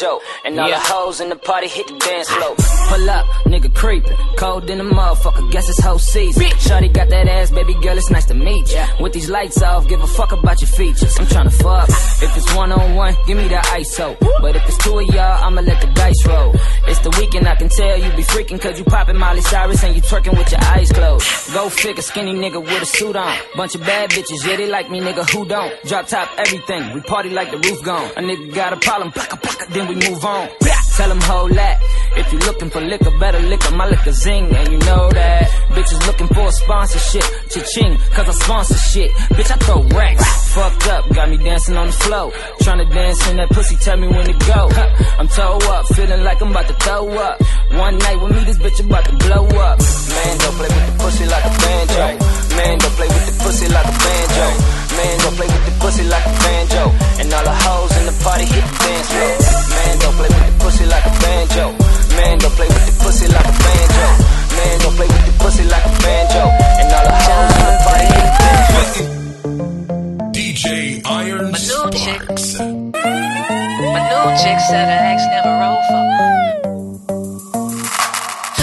banjo. 0.00 0.20
And 0.50 0.58
all 0.58 0.68
Yeah. 0.68 0.80
the 0.80 0.92
hoes 0.92 1.20
in 1.20 1.28
the 1.28 1.36
party 1.36 1.68
hit 1.68 1.86
the 1.86 1.96
dance 1.96 2.28
floor. 2.28 2.56
Pull 2.88 3.08
up, 3.08 3.24
nigga 3.46 3.72
creepin'. 3.72 4.16
Cold 4.36 4.68
in 4.68 4.78
the 4.78 4.84
motherfucker, 4.84 5.48
guess 5.52 5.68
it's 5.68 5.78
whole 5.80 5.98
season. 6.00 6.42
Shorty 6.58 6.88
got 6.88 7.08
that 7.10 7.28
ass, 7.28 7.50
baby 7.52 7.74
girl, 7.74 7.96
it's 7.96 8.10
nice 8.10 8.24
to 8.26 8.34
meet 8.34 8.72
ya. 8.72 8.84
With 8.98 9.12
these 9.12 9.28
lights 9.30 9.62
off, 9.62 9.86
give 9.86 10.00
a 10.02 10.08
fuck 10.08 10.32
about 10.32 10.60
your 10.60 10.68
features. 10.70 11.16
I'm 11.20 11.26
tryna 11.26 11.52
fuck. 11.52 11.88
If 12.26 12.36
it's 12.36 12.52
one 12.56 12.72
on 12.72 12.96
one, 12.96 13.14
give 13.28 13.36
me 13.36 13.46
the 13.46 13.60
ISO. 13.78 14.16
But 14.42 14.56
if 14.56 14.66
it's 14.66 14.78
two 14.78 14.98
of 14.98 15.06
y'all, 15.14 15.44
I'ma 15.44 15.60
let 15.60 15.80
the 15.82 15.86
dice 15.88 16.26
roll. 16.26 16.52
It's 16.88 16.98
the 17.00 17.10
weekend, 17.10 17.46
I 17.48 17.54
can 17.54 17.68
tell 17.68 17.96
you 17.96 18.10
be 18.16 18.24
freaking 18.24 18.60
cause 18.60 18.76
you 18.76 18.84
poppin' 18.84 19.16
Molly 19.18 19.42
Cyrus 19.42 19.84
and 19.84 19.94
you 19.94 20.02
twerking 20.02 20.36
with 20.36 20.50
your 20.50 20.60
eyes 20.64 20.90
closed. 20.90 21.26
Go 21.54 21.68
figure, 21.68 22.02
skinny 22.02 22.34
nigga 22.34 22.60
with 22.60 22.82
a 22.82 22.86
suit 22.86 23.14
on. 23.14 23.36
Bunch 23.56 23.76
of 23.76 23.82
bad 23.82 24.10
bitches, 24.10 24.44
yeah, 24.44 24.56
they 24.56 24.66
like 24.66 24.90
me, 24.90 25.00
nigga, 25.00 25.28
who 25.30 25.44
don't? 25.46 25.72
Drop 25.86 26.08
top 26.08 26.28
everything, 26.38 26.92
we 26.92 27.00
party 27.02 27.30
like 27.30 27.52
the 27.52 27.58
roof 27.58 27.80
gone. 27.84 28.10
A 28.16 28.20
nigga 28.20 28.52
got 28.52 28.72
a 28.72 28.76
problem, 28.78 29.12
plaka 29.12 29.40
plaka, 29.40 29.66
then 29.72 29.86
we 29.86 29.94
move 29.94 30.24
on. 30.24 30.39
Tell 31.00 31.08
them 31.08 31.20
hold 31.22 31.52
that. 31.52 31.80
If 32.16 32.32
you 32.32 32.38
looking 32.40 32.68
for 32.68 32.80
liquor, 32.80 33.10
better 33.18 33.40
liquor, 33.40 33.74
my 33.74 33.88
liquor 33.88 34.12
zing, 34.12 34.54
and 34.54 34.68
you 34.70 34.78
know 34.78 35.08
that. 35.10 35.48
Bitches 35.70 36.06
looking 36.06 36.26
for 36.28 36.46
a 36.48 36.52
sponsorship, 36.52 37.24
cha-ching, 37.48 37.96
cause 38.12 38.28
I 38.28 38.32
sponsor 38.32 38.74
shit. 38.76 39.10
Bitch, 39.32 39.50
I 39.50 39.56
throw 39.64 39.82
racks. 39.96 40.52
Fucked 40.52 40.88
up, 40.88 41.08
got 41.14 41.30
me 41.30 41.38
dancing 41.38 41.76
on 41.76 41.86
the 41.86 41.92
floor. 41.92 42.30
Tryna 42.60 42.92
dance 42.92 43.30
in 43.30 43.36
that 43.38 43.48
pussy, 43.48 43.76
tell 43.76 43.96
me 43.96 44.08
when 44.08 44.26
to 44.26 44.36
go. 44.44 44.68
I'm 45.18 45.28
toe 45.28 45.58
up, 45.72 45.86
feeling 45.94 46.22
like 46.22 46.42
I'm 46.42 46.50
about 46.50 46.68
to 46.68 46.74
throw 46.74 47.08
up. 47.08 47.40
One 47.72 47.96
night 47.96 48.20
with 48.20 48.32
me, 48.32 48.44
this 48.44 48.58
bitch 48.58 48.84
about 48.84 49.04
to 49.06 49.16
blow 49.24 49.46
up. 49.46 49.78
Man, 49.80 50.38
don't 50.38 50.56
play 50.60 50.68
with 50.68 50.86
the 50.90 50.96
pussy 51.00 51.24
like 51.24 51.44
a 51.44 51.52
banjo. 51.64 52.04
Man, 52.56 52.78
don't 52.78 52.94
play 52.98 53.08
with 53.08 53.26
the 53.30 53.44
pussy 53.44 53.68
like 53.68 53.86
a 53.86 53.96
banjo. 54.04 54.89
Man, 55.00 55.16
don't 55.24 55.32
play 55.36 55.48
with 55.48 55.64
the 55.64 55.72
pussy 55.80 56.04
like 56.04 56.26
a 56.28 56.32
banjo. 56.44 56.92
And 57.20 57.32
all 57.32 57.44
the 57.44 57.56
hoes 57.64 57.92
in 57.96 58.04
the 58.04 58.12
party 58.20 58.44
hit 58.44 58.60
the 58.60 58.76
dance 58.84 59.08
floor. 59.08 59.32
Man, 59.72 59.96
don't 59.96 60.16
play 60.20 60.28
with 60.28 60.44
the 60.44 60.52
pussy 60.60 60.84
like 60.84 61.06
a 61.08 61.14
banjo. 61.24 61.64
Man, 62.16 62.36
don't 62.36 62.52
play 62.52 62.68
with 62.68 62.84
the 62.84 62.92
pussy 63.00 63.26
like 63.32 63.48
a 63.48 63.54
banjo. 63.64 64.06
Man, 64.60 64.74
don't 64.84 64.96
play 65.00 65.08
with 65.08 65.24
the 65.24 65.32
pussy 65.40 65.64
like 65.72 65.86
a 65.88 65.92
banjo. 66.04 66.42
And 66.80 66.92
all 66.92 67.04
the 67.08 67.16
hoes 67.16 67.56
in 67.56 67.64
the 67.64 67.76
party 67.88 68.06
hit 68.12 68.28
the 68.28 68.44
dance 68.44 68.68
floor. 68.76 69.08
DJ 70.36 70.66
Iron 71.08 71.48
My 71.48 71.60
new 71.64 71.84
chick. 71.96 72.20
Sparks. 72.20 72.60
My 72.60 74.02
new 74.10 74.24
chick 74.36 74.58
said 74.68 74.86
her 74.92 75.00
ex 75.12 75.20
never 75.32 75.52
rolled 75.64 75.84
for. 75.88 76.04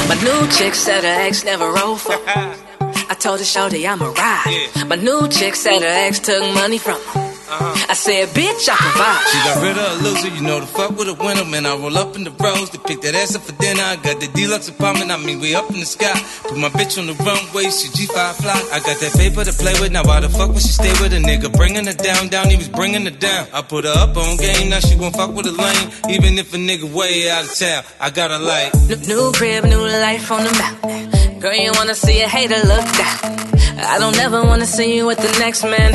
My 0.05 0.17
new 0.21 0.41
chick 0.53 0.73
said 0.75 1.01
her 1.03 1.17
ex 1.25 1.43
never 1.43 1.67
rolled 1.71 2.01
for. 2.01 2.13
I 3.09 3.13
told 3.13 3.39
her, 3.39 3.45
Shorty, 3.45 3.87
I'm 3.87 4.01
a 4.01 4.09
ride. 4.09 4.69
My 4.87 4.95
new 4.95 5.27
chick 5.29 5.55
said 5.55 5.79
her 5.79 5.87
ex 5.87 6.19
took 6.19 6.41
money 6.53 6.77
from 6.77 6.99
her. 6.99 7.27
Uh-huh. 7.47 7.87
I 7.89 7.93
said, 7.93 8.27
bitch, 8.35 8.67
I 8.67 8.75
provide. 8.75 9.23
She 9.31 9.39
got 9.47 9.63
rid 9.63 9.77
of 9.79 9.87
a 9.87 10.03
loser, 10.03 10.27
you 10.35 10.41
know 10.43 10.59
the 10.59 10.67
fuck 10.67 10.91
with 10.99 11.07
a 11.07 11.13
winner. 11.15 11.45
Man, 11.45 11.65
I 11.65 11.77
roll 11.77 11.97
up 11.97 12.13
in 12.17 12.25
the 12.25 12.31
rose 12.31 12.69
to 12.71 12.79
pick 12.79 12.99
that 13.01 13.15
ass 13.15 13.35
up 13.35 13.43
for 13.43 13.55
dinner. 13.55 13.81
I 13.81 13.95
got 13.95 14.19
the 14.19 14.27
deluxe 14.27 14.67
apartment, 14.67 15.11
I 15.11 15.17
mean, 15.17 15.39
we 15.39 15.55
up 15.55 15.71
in 15.71 15.79
the 15.79 15.85
sky. 15.85 16.11
Put 16.43 16.57
my 16.57 16.67
bitch 16.67 16.99
on 16.99 17.07
the 17.07 17.15
runway, 17.23 17.71
she 17.71 17.87
G5 17.87 18.43
fly. 18.43 18.59
I 18.75 18.83
got 18.83 18.99
that 18.99 19.13
paper 19.15 19.45
to 19.47 19.53
play 19.53 19.71
with, 19.79 19.93
now 19.93 20.03
why 20.03 20.19
the 20.19 20.27
fuck 20.27 20.49
would 20.51 20.61
she 20.61 20.75
stay 20.75 20.91
with 20.99 21.13
a 21.13 21.23
nigga? 21.23 21.47
Bringing 21.55 21.87
her 21.87 21.95
down, 21.95 22.27
down, 22.27 22.49
he 22.49 22.57
was 22.57 22.67
bringing 22.67 23.05
her 23.05 23.15
down. 23.15 23.47
I 23.53 23.61
put 23.61 23.85
her 23.85 23.95
up 23.95 24.17
on 24.17 24.35
game, 24.35 24.69
now 24.69 24.79
she 24.83 24.99
won't 24.99 25.15
fuck 25.15 25.31
with 25.31 25.47
a 25.47 25.55
lane. 25.55 25.87
Even 26.11 26.37
if 26.37 26.53
a 26.53 26.57
nigga 26.57 26.91
way 26.91 27.31
out 27.31 27.45
of 27.45 27.55
town, 27.55 27.83
I 28.01 28.09
got 28.09 28.31
her 28.31 28.43
like. 28.43 28.75
New, 28.91 28.99
new 29.07 29.31
crib, 29.31 29.63
new 29.63 29.87
life 29.87 30.29
on 30.31 30.43
the 30.43 30.51
mountain. 30.59 31.06
Girl, 31.39 31.53
you 31.53 31.71
wanna 31.75 31.93
see 31.95 32.21
a 32.21 32.27
hater 32.27 32.61
look 32.65 32.87
down. 32.97 33.19
I 33.93 33.97
don't 33.99 34.17
ever 34.19 34.43
wanna 34.43 34.65
see 34.65 34.95
you 34.95 35.05
with 35.05 35.19
the 35.19 35.39
next 35.39 35.63
man. 35.63 35.93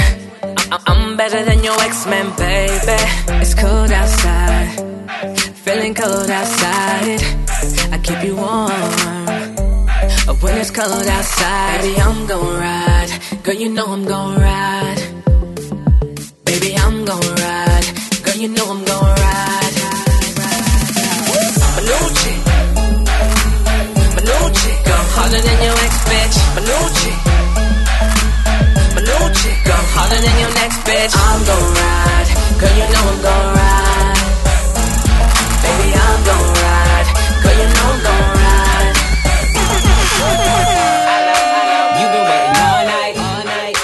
I- 0.71 0.79
I'm 0.87 1.17
better 1.17 1.45
than 1.45 1.65
your 1.65 1.79
ex-man, 1.83 2.31
baby. 2.37 2.99
It's 3.43 3.55
cold 3.55 3.91
outside, 3.91 4.69
feeling 5.65 5.95
cold 5.95 6.31
outside. 6.31 7.21
I 7.95 7.99
keep 7.99 8.23
you 8.25 8.37
warm. 8.37 8.83
When 10.43 10.57
it's 10.59 10.71
cold 10.73 11.07
outside, 11.07 11.83
baby, 11.83 12.01
I'm 12.01 12.27
gon' 12.27 12.59
ride. 12.59 13.13
Girl, 13.45 13.55
you 13.55 13.69
know 13.69 13.87
I'm 13.93 14.05
gon' 14.05 14.35
ride. 14.41 15.01
Baby, 16.45 16.77
I'm 16.85 17.05
gon' 17.05 17.29
ride. 17.45 17.87
Girl, 18.25 18.37
you 18.43 18.49
know 18.49 18.67
I'm 18.75 18.85
gon' 18.85 19.11
ride. 19.25 19.77
My 21.75 21.81
new 21.89 22.05
chick, 22.19 22.22
harder 25.15 25.41
than 25.41 25.59
your 25.63 25.77
ex 25.85 25.95
bitch. 26.09 26.37
New 29.03 29.25
chick, 29.35 29.61
I'm 29.67 29.87
harder 29.95 30.21
than 30.25 30.37
your 30.41 30.53
next 30.55 30.79
bitch. 30.87 31.13
I'm 31.13 31.41
gon' 31.45 31.69
ride, 31.75 32.31
girl, 32.61 32.75
you 32.81 32.87
know 32.93 33.05
I'm 33.13 33.19
gon' 33.21 33.49
ride. 33.59 34.21
Baby, 35.63 35.89
I'm 35.93 36.21
gon' 36.29 36.49
ride, 36.63 37.09
girl, 37.43 37.57
you 37.61 37.69
know 37.77 37.89
I'm 37.93 38.01
gon' 38.07 38.27
ride. 38.41 38.97
You've 41.99 42.13
been 42.15 42.27
waiting 42.31 42.57
all 42.63 42.83
night, 42.95 43.15
all 43.27 43.43
night. 43.45 43.77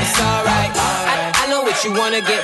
It's 0.00 0.16
alright. 0.16 0.72
I, 0.72 1.14
I 1.34 1.44
know 1.50 1.60
what 1.62 1.76
you 1.84 1.92
wanna 1.92 2.22
get 2.22 2.42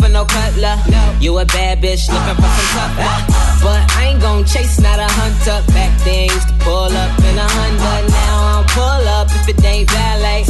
for 0.00 0.08
no 0.08 0.24
cutler. 0.24 0.76
You 1.20 1.38
a 1.38 1.44
bad 1.44 1.82
bitch 1.82 2.08
looking 2.08 2.36
for 2.36 2.50
some 2.56 2.70
tough. 2.74 3.62
But 3.62 3.82
I 3.98 4.10
ain't 4.10 4.20
gon' 4.20 4.44
chase, 4.44 4.80
not 4.80 4.98
a 4.98 5.08
hunter. 5.10 5.58
Back 5.72 5.92
then 6.04 6.28
used 6.30 6.48
to 6.48 6.54
pull 6.64 6.92
up 7.02 7.12
in 7.28 7.36
a 7.38 7.48
Honda. 7.56 7.94
Now 8.08 8.34
I 8.48 8.52
don't 8.56 8.70
pull 8.70 9.04
up 9.18 9.28
if 9.34 9.48
it 9.48 9.64
ain't 9.64 9.90
valet. 9.90 10.44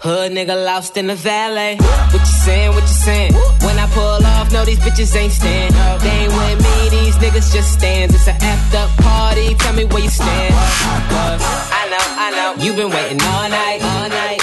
Hood 0.00 0.32
nigga 0.32 0.56
lost 0.64 0.96
in 0.96 1.06
the 1.08 1.14
valet. 1.14 1.76
What 1.76 2.20
you 2.20 2.36
saying? 2.46 2.70
What 2.74 2.82
you 2.82 2.98
saying? 3.06 3.32
When 3.64 3.78
I 3.78 3.86
pull 3.92 4.24
off, 4.34 4.50
no, 4.50 4.64
these 4.64 4.80
bitches 4.80 5.14
ain't 5.14 5.32
stand. 5.32 5.74
They 6.00 6.24
ain't 6.24 6.32
with 6.32 6.58
me, 6.64 6.88
these 6.88 7.16
niggas 7.16 7.52
just 7.52 7.72
stands. 7.72 8.14
It's 8.14 8.26
an 8.26 8.36
act 8.40 8.74
up 8.74 8.90
party. 9.04 9.54
Tell 9.54 9.74
me 9.74 9.84
where 9.84 10.02
you 10.02 10.08
stand. 10.10 10.54
I 10.56 11.84
know, 11.92 12.06
I 12.24 12.28
know. 12.36 12.64
You've 12.64 12.76
been 12.76 12.90
waiting 12.90 13.20
all 13.20 13.48
night, 13.48 13.80
all 13.82 14.08
night. 14.08 14.40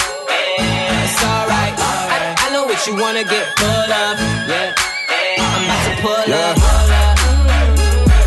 It's 0.60 1.24
alright. 1.24 1.74
I, 1.74 2.36
I 2.38 2.52
know 2.52 2.64
what 2.64 2.86
you 2.86 2.94
wanna 2.94 3.24
get 3.24 3.44
full 3.58 3.92
of. 3.92 4.37
Pull 6.00 6.10
up. 6.10 6.56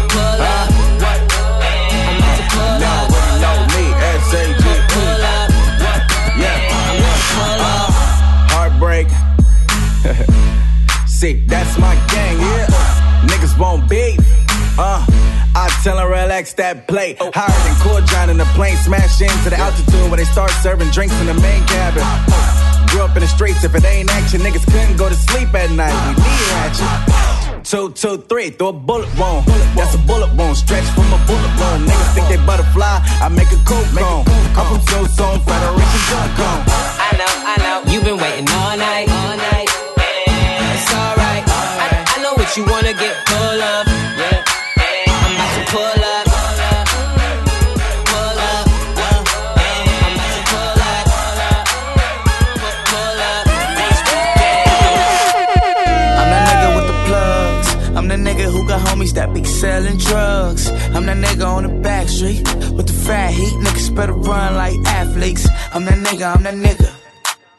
Pull 0.09 0.41
up. 0.41 0.51
I'm 0.51 2.17
about 2.17 2.37
to 2.37 2.43
pull 2.51 2.83
up. 2.83 3.09
know 3.41 3.57
me, 3.73 3.83
S-A-G. 4.19 4.63
Pull 4.91 5.23
up. 5.23 5.49
Yeah. 6.37 6.71
I'm 6.71 6.97
about 6.99 7.17
to 7.17 7.23
pull 7.35 7.61
up. 7.71 7.89
Heartbreak. 8.51 9.07
See, 11.07 11.33
that's 11.47 11.77
my 11.77 11.95
gang, 12.11 12.37
yeah. 12.39 12.67
Niggas 13.27 13.57
won't 13.57 13.87
beef. 13.89 14.19
Tell 15.83 15.97
her 15.97 16.05
relax 16.05 16.53
that 16.61 16.87
plate. 16.87 17.17
Higher 17.17 17.61
than 17.65 17.73
Cool 17.81 17.97
in 18.29 18.37
the 18.37 18.45
plane, 18.53 18.77
smash 18.77 19.17
into 19.17 19.49
the 19.49 19.57
altitude 19.57 20.13
where 20.13 20.21
they 20.21 20.29
start 20.29 20.51
serving 20.61 20.93
drinks 20.93 21.17
in 21.17 21.25
the 21.25 21.33
main 21.33 21.65
cabin. 21.65 22.05
Grew 22.93 23.01
up 23.01 23.17
in 23.17 23.25
the 23.25 23.27
streets, 23.27 23.63
if 23.63 23.73
it 23.73 23.83
ain't 23.83 24.13
action, 24.13 24.41
niggas 24.41 24.61
couldn't 24.69 24.95
go 24.95 25.09
to 25.09 25.15
sleep 25.15 25.49
at 25.57 25.71
night. 25.73 25.97
We 26.13 26.21
need 26.21 26.53
action. 26.61 26.85
Two, 27.65 27.89
two, 27.97 28.21
three, 28.29 28.51
throw 28.51 28.69
a 28.69 28.73
bullet 28.73 29.09
wound. 29.17 29.47
That's 29.73 29.97
a 29.97 30.01
bullet 30.05 30.29
wound, 30.37 30.53
stretch 30.55 30.85
from 30.93 31.09
a 31.17 31.19
bullet 31.25 31.53
wound. 31.57 31.89
Niggas 31.89 32.13
think 32.13 32.29
they 32.29 32.37
butterfly, 32.45 33.01
I 33.17 33.33
make 33.33 33.49
a 33.49 33.57
cool 33.65 33.81
cone. 33.97 34.21
I'm 34.53 34.77
from 34.85 35.09
so 35.09 35.33
Federation 35.41 36.01
Drug 36.13 36.29
Cone. 36.37 36.61
I 37.01 37.09
know, 37.17 37.33
I 37.41 37.55
know. 37.57 37.77
You've 37.89 38.05
been 38.05 38.21
waiting 38.21 38.45
all 38.53 38.77
night, 38.77 39.09
all 39.09 39.33
night. 39.33 39.65
It's 39.97 40.93
alright. 40.93 41.41
I, 41.41 42.05
I 42.05 42.21
know 42.21 42.37
what 42.37 42.53
you 42.53 42.69
wanna 42.69 42.93
get 42.93 43.30
pull 45.71 46.03
up. 46.03 46.31
Homies 58.71 59.13
that 59.13 59.33
be 59.33 59.43
selling 59.43 59.97
drugs. 59.97 60.69
I'm 60.95 61.05
the 61.05 61.13
nigga 61.13 61.45
on 61.45 61.63
the 61.63 61.81
back 61.81 62.07
street 62.07 62.41
with 62.71 62.87
the 62.87 62.93
fat 62.93 63.31
heat. 63.33 63.53
Niggas 63.65 63.93
better 63.95 64.13
run 64.13 64.55
like 64.55 64.75
athletes. 64.85 65.47
I'm 65.73 65.83
the 65.85 65.91
nigga, 65.91 66.35
I'm 66.35 66.43
the 66.43 66.51
nigga. 66.51 66.89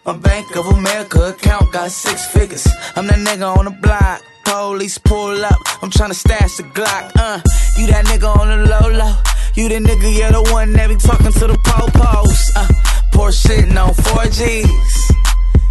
My 0.07 0.17
Bank 0.17 0.57
of 0.57 0.67
America 0.67 1.31
account 1.31 1.73
got 1.73 1.91
six 1.91 2.27
figures. 2.27 2.67
I'm 2.97 3.07
the 3.07 3.15
nigga 3.15 3.57
on 3.57 3.67
the 3.67 3.71
block. 3.73 4.23
Police 4.45 4.99
pull 4.99 5.45
up. 5.45 5.61
I'm 5.83 5.91
tryna 5.91 6.15
stash 6.15 6.57
the 6.57 6.65
Glock. 6.65 7.13
Uh, 7.17 7.41
you 7.79 7.87
that 7.89 8.05
nigga 8.07 8.37
on 8.37 8.49
the 8.49 8.69
low 8.69 8.89
low. 8.91 9.15
You 9.55 9.69
the 9.69 9.77
nigga, 9.77 10.17
you're 10.17 10.33
the 10.33 10.51
one 10.53 10.73
that 10.73 10.89
be 10.89 10.97
talking 10.97 11.33
to 11.33 11.47
the 11.47 11.59
po-pos. 11.65 12.53
Uh, 12.57 12.67
Porsche 13.13 13.33
sitting 13.33 13.77
on 13.77 13.91
4Gs. 13.91 15.13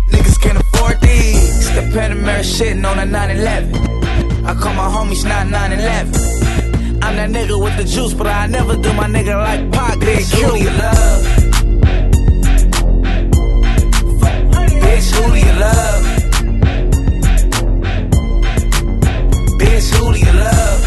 Niggas 0.10 0.40
can't 0.42 0.60
afford 0.60 1.02
these. 1.02 1.74
The 1.74 1.82
Panamera 1.94 2.44
shitting 2.44 2.86
on 2.86 3.00
a 3.00 3.06
911. 3.06 4.46
I 4.46 4.54
call 4.56 4.74
my 4.74 4.88
homies 4.88 5.24
not 5.24 5.48
911. 5.50 7.02
I'm 7.04 7.16
that 7.16 7.30
nigga 7.30 7.62
with 7.62 7.76
the 7.78 7.84
juice, 7.84 8.14
but 8.14 8.28
I 8.28 8.46
never 8.48 8.76
do 8.76 8.94
my 8.94 9.08
nigga 9.08 9.36
like 9.36 9.72
Pac. 9.72 9.98
Bitch, 10.00 10.32
who 10.34 10.52
do 10.52 10.64
you 10.64 10.70
love? 10.70 11.26
Bitch, 14.84 15.12
who 15.12 15.32
do 15.32 15.40
you 15.40 15.60
love? 15.60 16.21
Bitch, 19.62 19.88
who 19.94 20.12
do 20.12 20.20
you 20.20 20.34
love? 20.34 20.82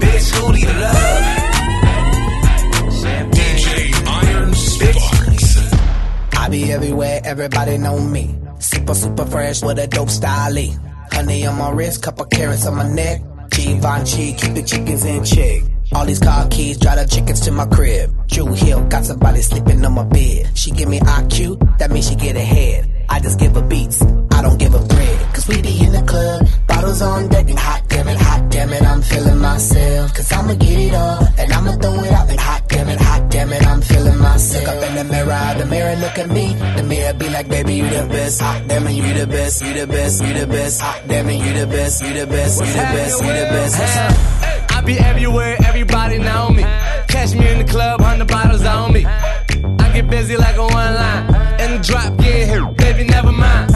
Bitch, 0.00 0.28
who 0.34 0.52
do 0.52 0.58
you 0.58 0.72
love? 0.84 1.22
DJ 3.30 3.66
Iron 4.08 4.52
Sparks. 4.54 5.72
I 6.36 6.48
be 6.48 6.72
everywhere, 6.72 7.20
everybody 7.24 7.78
know 7.78 8.00
me. 8.00 8.36
Super, 8.58 8.94
super 8.94 9.26
fresh 9.26 9.62
with 9.62 9.78
a 9.78 9.86
dope 9.86 10.10
style. 10.10 10.56
Honey 11.12 11.46
on 11.46 11.56
my 11.56 11.70
wrist, 11.70 12.02
couple 12.02 12.24
carats 12.24 12.66
on 12.66 12.74
my 12.74 12.88
neck. 12.92 13.22
Givenchy, 13.50 14.32
keep 14.32 14.54
the 14.54 14.62
chickens 14.64 15.04
in 15.04 15.24
check. 15.24 15.62
All 15.92 16.04
these 16.04 16.18
car 16.18 16.48
keys, 16.48 16.78
drive 16.78 16.98
the 16.98 17.06
chickens 17.06 17.40
to 17.42 17.52
my 17.52 17.66
crib. 17.66 18.10
Drew 18.26 18.46
Hill, 18.54 18.80
got 18.88 19.04
somebody 19.04 19.42
sleeping 19.42 19.84
on 19.84 19.92
my 19.92 20.04
bed. 20.04 20.58
She 20.58 20.72
give 20.72 20.88
me 20.88 20.98
IQ, 20.98 21.78
that 21.78 21.92
means 21.92 22.08
she 22.08 22.16
get 22.16 22.34
ahead. 22.34 22.90
I 23.08 23.20
just 23.20 23.38
give 23.38 23.54
her 23.54 23.62
beats, 23.62 24.02
I 24.42 24.46
don't 24.46 24.58
give 24.58 24.72
her 24.72 24.84
bread. 24.84 25.34
Cause 25.34 25.46
we 25.46 25.62
be 25.62 25.84
in 25.84 25.92
the 25.92 26.02
club, 26.02 26.48
bottles 26.66 27.00
on 27.00 27.28
deck, 27.28 27.48
and 27.48 27.56
hot 27.56 27.82
damn 27.86 28.08
it, 28.08 28.18
hot 28.18 28.50
damn 28.50 28.72
it, 28.72 28.82
I'm 28.82 29.00
feeling 29.00 29.38
myself. 29.38 30.14
Cause 30.14 30.32
I'ma 30.32 30.54
get 30.54 30.78
it 30.80 30.94
all, 30.94 31.28
and 31.38 31.52
I'ma 31.52 31.72
throw 31.76 31.94
it 32.02 32.10
out, 32.10 32.28
and 32.28 32.40
hot 32.40 32.68
damn 32.68 32.88
it, 32.88 33.00
hot 33.00 33.30
damn 33.30 33.52
it, 33.52 33.64
I'm 33.64 33.80
feeling 33.80 34.18
myself. 34.18 34.66
Look 34.66 34.74
up 34.74 34.82
in 34.82 34.94
the 34.96 35.04
mirror, 35.04 35.54
the 35.58 35.66
mirror 35.66 35.94
look 35.94 36.18
at 36.18 36.28
me. 36.28 36.54
The 36.74 36.82
mirror 36.82 37.14
be 37.14 37.28
like, 37.28 37.48
baby, 37.48 37.74
you 37.74 37.88
the 37.88 38.04
best. 38.08 38.40
Hot 38.40 38.66
damn 38.66 38.84
it, 38.88 38.94
you 38.94 39.14
the 39.14 39.28
best, 39.28 39.62
you 39.62 39.74
the 39.74 39.86
best, 39.86 40.24
you 40.24 40.34
the 40.34 40.46
best. 40.48 40.80
Hot 40.80 41.00
damn 41.06 41.28
it, 41.28 41.38
you 41.46 41.52
the 41.60 41.66
best, 41.68 42.02
you 42.02 42.12
the 42.12 42.26
best, 42.26 42.60
you 42.60 42.66
the 42.66 42.88
best, 42.96 43.22
you 43.22 43.28
the 43.28 43.46
best. 43.54 43.96
Up? 43.96 44.76
I 44.76 44.80
be 44.84 44.98
everywhere, 44.98 45.56
everybody 45.64 46.18
know 46.18 46.50
me. 46.50 46.64
Catch 47.06 47.36
me 47.36 47.48
in 47.48 47.58
the 47.64 47.70
club, 47.70 48.00
hundred 48.00 48.26
bottles 48.26 48.64
on 48.64 48.92
me. 48.92 49.06
I 49.06 49.92
get 49.94 50.10
busy 50.10 50.36
like 50.36 50.56
a 50.56 50.66
one 50.66 50.94
line. 50.94 51.34
And 51.62 51.78
the 51.78 51.86
drop 51.86 52.20
here, 52.20 52.66
baby, 52.72 53.04
never 53.04 53.30
mind. 53.30 53.70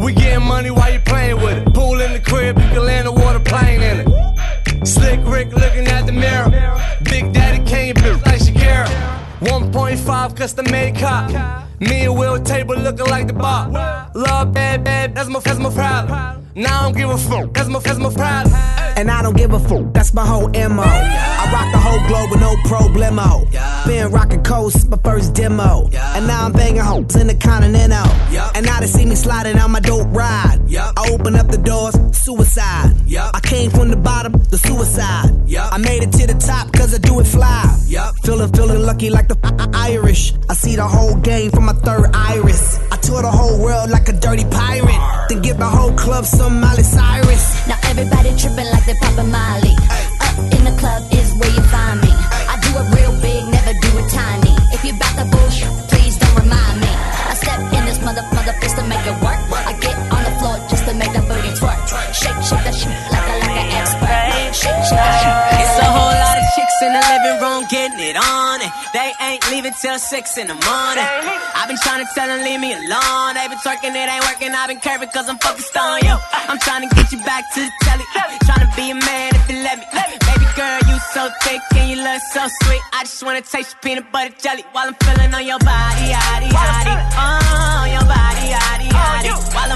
We 0.00 0.14
getting 0.14 0.46
money 0.46 0.70
while 0.70 0.90
you 0.92 1.00
playing 1.00 1.36
with 1.36 1.58
it. 1.58 1.74
Pool 1.74 2.00
in 2.00 2.14
the 2.14 2.20
crib, 2.20 2.58
you 2.58 2.68
can 2.68 2.86
land 2.86 3.06
a 3.06 3.12
water 3.12 3.38
plane 3.38 3.82
in 3.82 4.00
it. 4.00 4.86
Slick 4.86 5.20
Rick 5.26 5.52
looking 5.52 5.86
at 5.88 6.06
the 6.06 6.12
mirror. 6.12 6.50
Big 7.04 7.32
Daddy 7.34 7.62
came 7.68 7.94
built 7.96 8.24
like 8.24 8.40
Shakira. 8.40 8.86
1.5 9.40 10.36
custom 10.36 10.70
made 10.70 10.96
cop. 10.96 11.30
Me 11.80 12.04
and 12.04 12.16
Will 12.16 12.42
table 12.42 12.76
looking 12.76 13.06
like 13.06 13.26
the 13.26 13.34
bar. 13.34 13.68
Love 14.14 14.54
bad, 14.54 14.84
bad, 14.84 15.14
that's 15.14 15.28
my, 15.28 15.38
that's 15.40 15.58
my 15.58 15.70
problem. 15.70 16.39
Now 16.54 16.80
I 16.80 16.82
don't 16.84 16.96
give 16.96 17.10
a 17.10 17.18
fuck, 17.18 17.52
that's 17.54 17.68
my, 17.68 17.78
that's 17.78 17.98
my 17.98 18.12
problem. 18.12 18.54
And 18.96 19.10
I 19.10 19.22
don't 19.22 19.36
give 19.36 19.52
a 19.52 19.60
fuck, 19.60 19.92
that's 19.92 20.12
my 20.12 20.26
whole 20.26 20.48
MO. 20.48 20.82
I 20.82 21.50
rock 21.52 21.72
the 21.72 21.78
whole 21.78 22.06
globe 22.08 22.30
with 22.30 22.40
no 22.40 22.54
problemo. 22.68 23.50
Been 23.86 24.10
rocking 24.10 24.42
coast, 24.42 24.88
my 24.88 24.98
first 24.98 25.32
demo. 25.34 25.88
And 25.92 26.26
now 26.26 26.44
I'm 26.44 26.52
banging 26.52 26.82
hoes 26.82 27.14
in 27.16 27.28
the 27.28 27.34
continental. 27.34 28.06
And 28.54 28.66
now 28.66 28.80
they 28.80 28.86
see 28.86 29.06
me 29.06 29.14
sliding 29.14 29.58
on 29.58 29.70
my 29.70 29.80
dope 29.80 30.08
ride. 30.10 30.59
I 30.78 31.10
open 31.12 31.34
up 31.36 31.48
the 31.48 31.58
doors, 31.58 31.94
suicide. 32.16 32.94
I 33.16 33.40
came 33.42 33.70
from 33.70 33.88
the 33.90 33.96
bottom, 33.96 34.32
the 34.50 34.58
suicide. 34.58 35.30
I 35.58 35.78
made 35.78 36.02
it 36.02 36.12
to 36.12 36.26
the 36.26 36.34
top, 36.34 36.72
cause 36.72 36.94
I 36.94 36.98
do 36.98 37.18
it 37.20 37.26
fly. 37.26 37.76
Feeling, 38.24 38.52
feeling 38.52 38.82
lucky 38.82 39.10
like 39.10 39.28
the 39.28 39.36
Irish. 39.74 40.32
I 40.48 40.54
see 40.54 40.76
the 40.76 40.86
whole 40.86 41.16
game 41.16 41.50
from 41.50 41.66
my 41.66 41.72
third 41.72 42.10
iris. 42.14 42.78
I 42.92 42.96
tour 42.96 43.22
the 43.22 43.30
whole 43.30 43.58
world 43.60 43.90
like 43.90 44.08
a 44.08 44.12
dirty 44.12 44.44
pirate. 44.44 45.28
Then 45.28 45.42
give 45.42 45.58
the 45.58 45.66
whole 45.68 45.92
club 45.92 46.24
some 46.24 46.60
Miley 46.60 46.82
Cyrus. 46.84 47.66
Now 47.66 47.78
everybody 47.84 48.36
tripping 48.36 48.70
like 48.70 48.84
they're 48.86 48.94
poppin' 49.02 49.30
Molly. 49.30 49.74
Up 50.20 50.38
in 50.54 50.64
the 50.64 50.76
club 50.78 51.02
leaving 69.70 69.80
till 69.80 69.98
six 69.98 70.38
in 70.38 70.46
the 70.46 70.54
morning. 70.54 71.04
I've 71.54 71.68
been 71.68 71.78
trying 71.78 72.04
to 72.04 72.10
tell 72.14 72.28
them 72.28 72.42
leave 72.44 72.60
me 72.60 72.72
alone. 72.72 73.34
They 73.34 73.48
been 73.48 73.58
twerking, 73.58 73.94
it 73.94 74.08
ain't 74.08 74.24
working. 74.24 74.52
I've 74.54 74.68
been 74.68 74.80
curving 74.80 75.08
cause 75.10 75.28
I'm 75.28 75.38
focused 75.38 75.76
on 75.76 76.00
you. 76.02 76.16
I'm 76.48 76.58
trying 76.58 76.88
to 76.88 76.94
get 76.94 77.12
you 77.12 77.18
back 77.24 77.44
to 77.54 77.60
the 77.60 77.72
telly. 77.82 78.04
Trying 78.44 78.66
to 78.66 78.72
be 78.76 78.90
a 78.90 78.94
man 78.94 79.34
if 79.34 79.50
you 79.50 79.62
let 79.62 79.78
me. 79.78 79.84
Baby 79.92 80.46
girl, 80.56 80.78
you 80.88 80.96
so 81.14 81.30
thick 81.42 81.60
and 81.76 81.90
you 81.90 81.96
look 82.02 82.22
so 82.32 82.46
sweet. 82.62 82.82
I 82.92 83.04
just 83.04 83.22
wanna 83.22 83.42
taste 83.42 83.74
your 83.74 83.80
peanut 83.82 84.12
butter 84.12 84.34
jelly 84.42 84.64
while 84.72 84.88
I'm 84.88 84.94
feeling 84.94 85.34
on 85.34 85.46
your 85.46 85.58
body, 85.58 86.06
yaddy, 86.14 86.50
yaddy. 86.50 86.94
Oh, 87.18 87.84
your 87.94 88.06
body, 88.06 88.46
yaddy, 88.54 88.88
yaddy. 88.90 89.54
While 89.54 89.69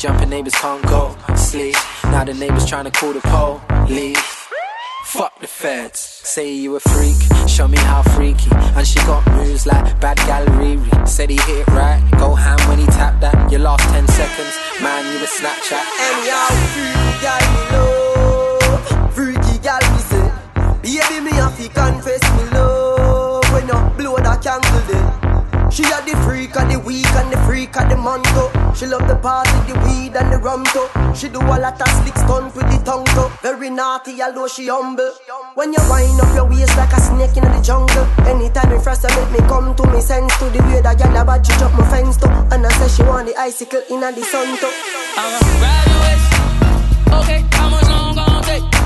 jumping 0.00 0.30
neighbors 0.30 0.54
can't 0.54 0.82
go 0.86 1.14
sleep. 1.36 1.76
Now 2.04 2.24
the 2.24 2.32
neighbors 2.32 2.64
trying 2.64 2.86
to 2.86 2.90
call 2.90 3.12
the 3.12 3.20
police. 3.20 4.18
Fuck 5.04 5.38
the 5.40 5.46
feds. 5.46 6.00
Say 6.00 6.54
you 6.54 6.76
a 6.76 6.80
freak, 6.80 7.20
show 7.46 7.68
me 7.68 7.76
how 7.76 8.02
freaky. 8.14 8.50
And 8.76 8.86
she 8.86 8.98
got 9.00 9.26
moves 9.36 9.66
like 9.66 10.00
bad 10.00 10.16
gallery. 10.18 10.80
Said 11.04 11.28
he 11.28 11.36
hit 11.36 11.68
it 11.68 11.68
right, 11.68 12.00
go 12.18 12.34
ham 12.34 12.58
when 12.68 12.78
he 12.78 12.86
tapped 12.86 13.20
that. 13.20 13.52
Your 13.52 13.60
last 13.60 13.82
10 13.90 14.08
seconds, 14.08 14.54
man, 14.80 15.04
you 15.12 15.18
a 15.22 15.28
Snapchat. 15.28 15.84
Anyhow, 16.08 16.48
freaky 16.72 17.14
gal 17.20 17.44
me 17.54 17.62
love, 17.76 19.14
freaky 19.14 19.58
gal 19.58 19.82
me 19.92 20.00
say. 20.08 20.32
Baby 20.80 21.20
me 21.20 21.32
have 21.32 21.56
to 21.58 21.68
confess 21.68 22.22
me 22.36 22.44
love 22.56 23.52
when 23.52 23.66
you 23.68 23.96
blow 23.98 24.16
that 24.16 24.40
candle 24.42 24.80
then. 24.88 25.19
She 25.80 25.86
a 25.86 26.04
the 26.04 26.12
freak 26.28 26.54
of 26.60 26.68
the 26.68 26.78
week 26.78 27.08
and 27.16 27.32
the 27.32 27.38
freak 27.48 27.74
of 27.80 27.88
the 27.88 27.96
month. 27.96 28.28
She 28.76 28.84
love 28.84 29.08
the 29.08 29.16
party, 29.16 29.56
the 29.64 29.80
weed 29.80 30.14
and 30.14 30.30
the 30.30 30.36
rum 30.36 30.62
too. 30.76 30.84
She 31.16 31.30
do 31.32 31.40
a 31.40 31.56
lot 31.56 31.80
of 31.80 31.88
slick 31.88 32.18
stunts 32.20 32.54
with 32.54 32.68
the 32.68 32.76
tongue 32.84 33.08
too. 33.16 33.32
Very 33.40 33.70
naughty, 33.70 34.20
although 34.20 34.46
she 34.46 34.68
humble. 34.68 35.10
When 35.54 35.72
you 35.72 35.80
wind 35.88 36.20
up 36.20 36.34
your 36.34 36.44
waist 36.44 36.76
like 36.76 36.92
a 36.92 37.00
snake 37.00 37.34
in 37.34 37.48
the 37.48 37.62
jungle. 37.64 38.04
Anytime 38.28 38.70
you 38.72 38.80
frost, 38.80 39.08
make 39.08 39.32
me 39.32 39.38
come 39.48 39.74
to 39.74 39.86
me 39.88 40.02
sense 40.02 40.36
to 40.36 40.50
the 40.50 40.60
way 40.68 40.82
that 40.82 40.98
girl 40.98 41.16
about 41.16 41.46
she 41.46 41.56
jump 41.56 41.72
my 41.72 41.88
fence 41.88 42.18
too. 42.18 42.28
And 42.28 42.66
I 42.66 42.68
say 42.76 42.88
she 43.00 43.02
want 43.08 43.28
the 43.28 43.36
icicle 43.40 43.80
in 43.88 44.00
the 44.00 44.20
sun 44.20 44.52
too. 44.60 44.68
I'ma 45.16 45.40
ride 45.64 45.88
your 45.88 46.00
waist. 46.04 46.28
Okay, 47.24 47.40
how 47.56 47.70
much 47.70 47.88
long 47.88 48.14
gon' 48.14 48.42
take? 48.44 48.79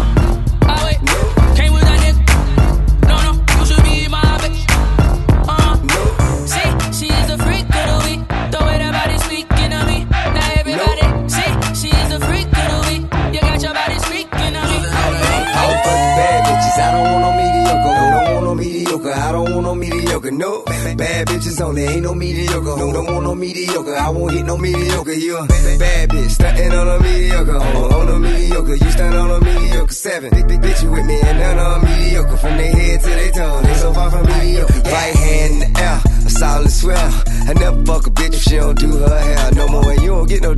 Bad 25.48 26.10
bitch 26.10 26.30
stunting 26.30 26.72
on 26.72 26.88
a 26.88 26.98
mediocre. 27.00 27.56
On, 27.56 27.92
on 27.92 28.08
a 28.08 28.18
mediocre. 28.18 28.74
You 28.74 28.90
stunt 28.90 29.14
on 29.14 29.30
a 29.30 29.40
mediocre. 29.44 29.92
Seven 29.92 30.30
big, 30.30 30.48
big 30.48 30.60
bitch 30.60 30.82
you 30.82 30.90
with 30.90 31.06
me 31.06 31.20
and 31.20 31.38
none 31.38 31.58
on 31.58 31.84
mediocre. 31.84 32.36
From 32.36 32.56
their 32.56 32.72
head 32.72 33.00
to 33.00 33.08
their 33.08 33.32
toe. 33.32 33.60
They 33.62 33.74
so 33.74 33.92
far 33.92 34.10
from 34.10 34.26
mediocre. 34.26 34.80
Right 34.90 35.14
hand 35.14 35.62
in 35.62 35.72
the 35.72 35.80
air. 35.80 36.00
A 36.26 36.30
solid 36.30 36.70
swell. 36.70 37.22
I 37.48 37.52
never 37.54 37.84
fuck 37.84 38.06
a 38.06 38.10
bitch 38.10 38.34
if 38.34 38.42
she 38.42 38.56
don't 38.56 38.78
do 38.78 38.90
her 38.96 39.18
hair 39.18 39.52
no 39.52 39.68
more. 39.68 39.90
And 39.90 40.00
you 40.02 40.08
don't 40.08 40.28
get 40.28 40.42
no 40.42 40.54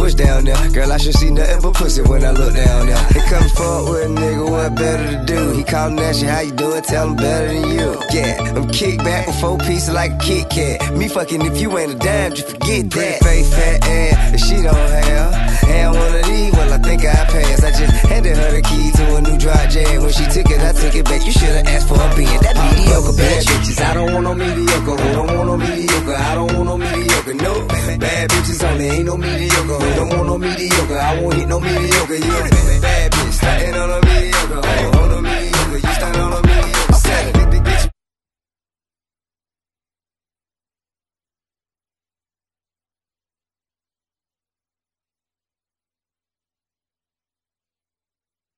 push 0.00 0.14
down 0.14 0.44
there. 0.44 0.70
Girl, 0.70 0.90
I 0.92 0.96
should 0.96 1.14
see 1.14 1.30
nothing 1.30 1.60
but 1.60 1.74
pussy 1.74 2.02
when 2.02 2.24
I 2.24 2.30
look 2.30 2.54
down 2.54 2.86
there. 2.86 3.04
He 3.12 3.20
come 3.28 3.48
forward 3.50 3.92
with 3.92 4.04
a 4.04 4.20
nigga, 4.20 4.50
what 4.50 4.74
better 4.74 5.06
to 5.16 5.24
do? 5.24 5.52
He 5.52 5.62
callin' 5.62 5.98
at 5.98 6.16
you, 6.20 6.28
how 6.28 6.40
you 6.40 6.52
doing? 6.52 6.82
Tell 6.82 7.08
him 7.08 7.16
better 7.16 7.48
than 7.48 7.68
you. 7.76 7.88
Yeah, 8.10 8.54
I'm 8.56 8.68
kick 8.68 8.98
back 8.98 9.26
with 9.26 9.40
four 9.40 9.58
pieces 9.58 9.92
like 9.92 10.12
a 10.12 10.18
Kit 10.18 10.48
Kat. 10.48 10.96
Me 10.96 11.06
fucking 11.08 11.42
if 11.42 11.60
you 11.60 11.76
ain't 11.78 11.92
a 11.92 11.98
dime, 11.98 12.32
just 12.34 12.48
forget 12.48 12.90
that. 12.90 13.18
Face 13.22 13.54
fat 13.54 13.84
ass, 13.84 14.34
if 14.34 14.40
she 14.40 14.56
don't 14.62 14.74
have. 14.74 15.50
And 15.68 15.94
one 15.94 16.14
of 16.16 16.24
these, 16.24 16.52
well, 16.52 16.72
I 16.72 16.78
think 16.78 17.04
I 17.04 17.14
passed. 17.30 17.64
I 17.64 17.70
just 17.70 17.92
handed 18.08 18.36
her 18.36 18.50
the 18.56 18.62
key 18.62 18.90
to 18.96 19.16
a 19.16 19.20
new 19.20 19.38
dry 19.38 19.66
jam. 19.68 20.02
When 20.02 20.12
she 20.12 20.24
took 20.24 20.50
it, 20.50 20.60
I 20.60 20.72
took 20.72 20.94
it 20.94 21.04
back. 21.04 21.24
You 21.26 21.32
should've 21.32 21.66
asked 21.66 21.88
for 21.88 21.94
a 21.94 22.08
being 22.16 22.40
that 22.42 22.56
mediocre 22.56 23.14
bad 23.16 23.44
bitch. 23.44 23.52
bitches. 23.52 23.80
I 23.84 23.94
don't 23.94 24.12
want 24.12 24.24
no 24.24 24.34
mediocre. 24.34 24.96
I 24.98 25.12
don't 25.12 25.26
want 25.36 25.46
no 25.46 25.56
mediocre? 25.56 26.16
I 26.16 26.34
don't 26.34 26.52
want 26.56 26.64
no 26.64 26.78
mediocre 26.78 26.99
mediocre, 27.34 27.66
no. 27.66 27.98
Bad 27.98 28.30
bitches 28.30 28.70
only, 28.70 28.86
ain't 28.86 29.06
no 29.06 29.16
mediocre. 29.16 29.78
Ho. 29.78 29.96
Don't 29.96 30.08
want 30.08 30.26
no 30.26 30.38
mediocre, 30.38 30.98
I 30.98 31.20
won't 31.20 31.34
hit 31.34 31.48
no 31.48 31.60
mediocre. 31.60 32.14
You're 32.14 32.46
a 32.46 32.80
bad 32.80 33.12
bitch, 33.12 33.32
starting 33.32 33.74
on 33.74 33.90
a 33.90 34.06
mediocre. 34.06 34.66
Ho. 34.66 35.00
On 35.00 35.10
a 35.12 35.22
mediocre, 35.22 35.78
you 35.78 35.94
starting 35.94 36.20
on 36.20 36.32
a 36.32 36.36
mediocre. 36.36 36.49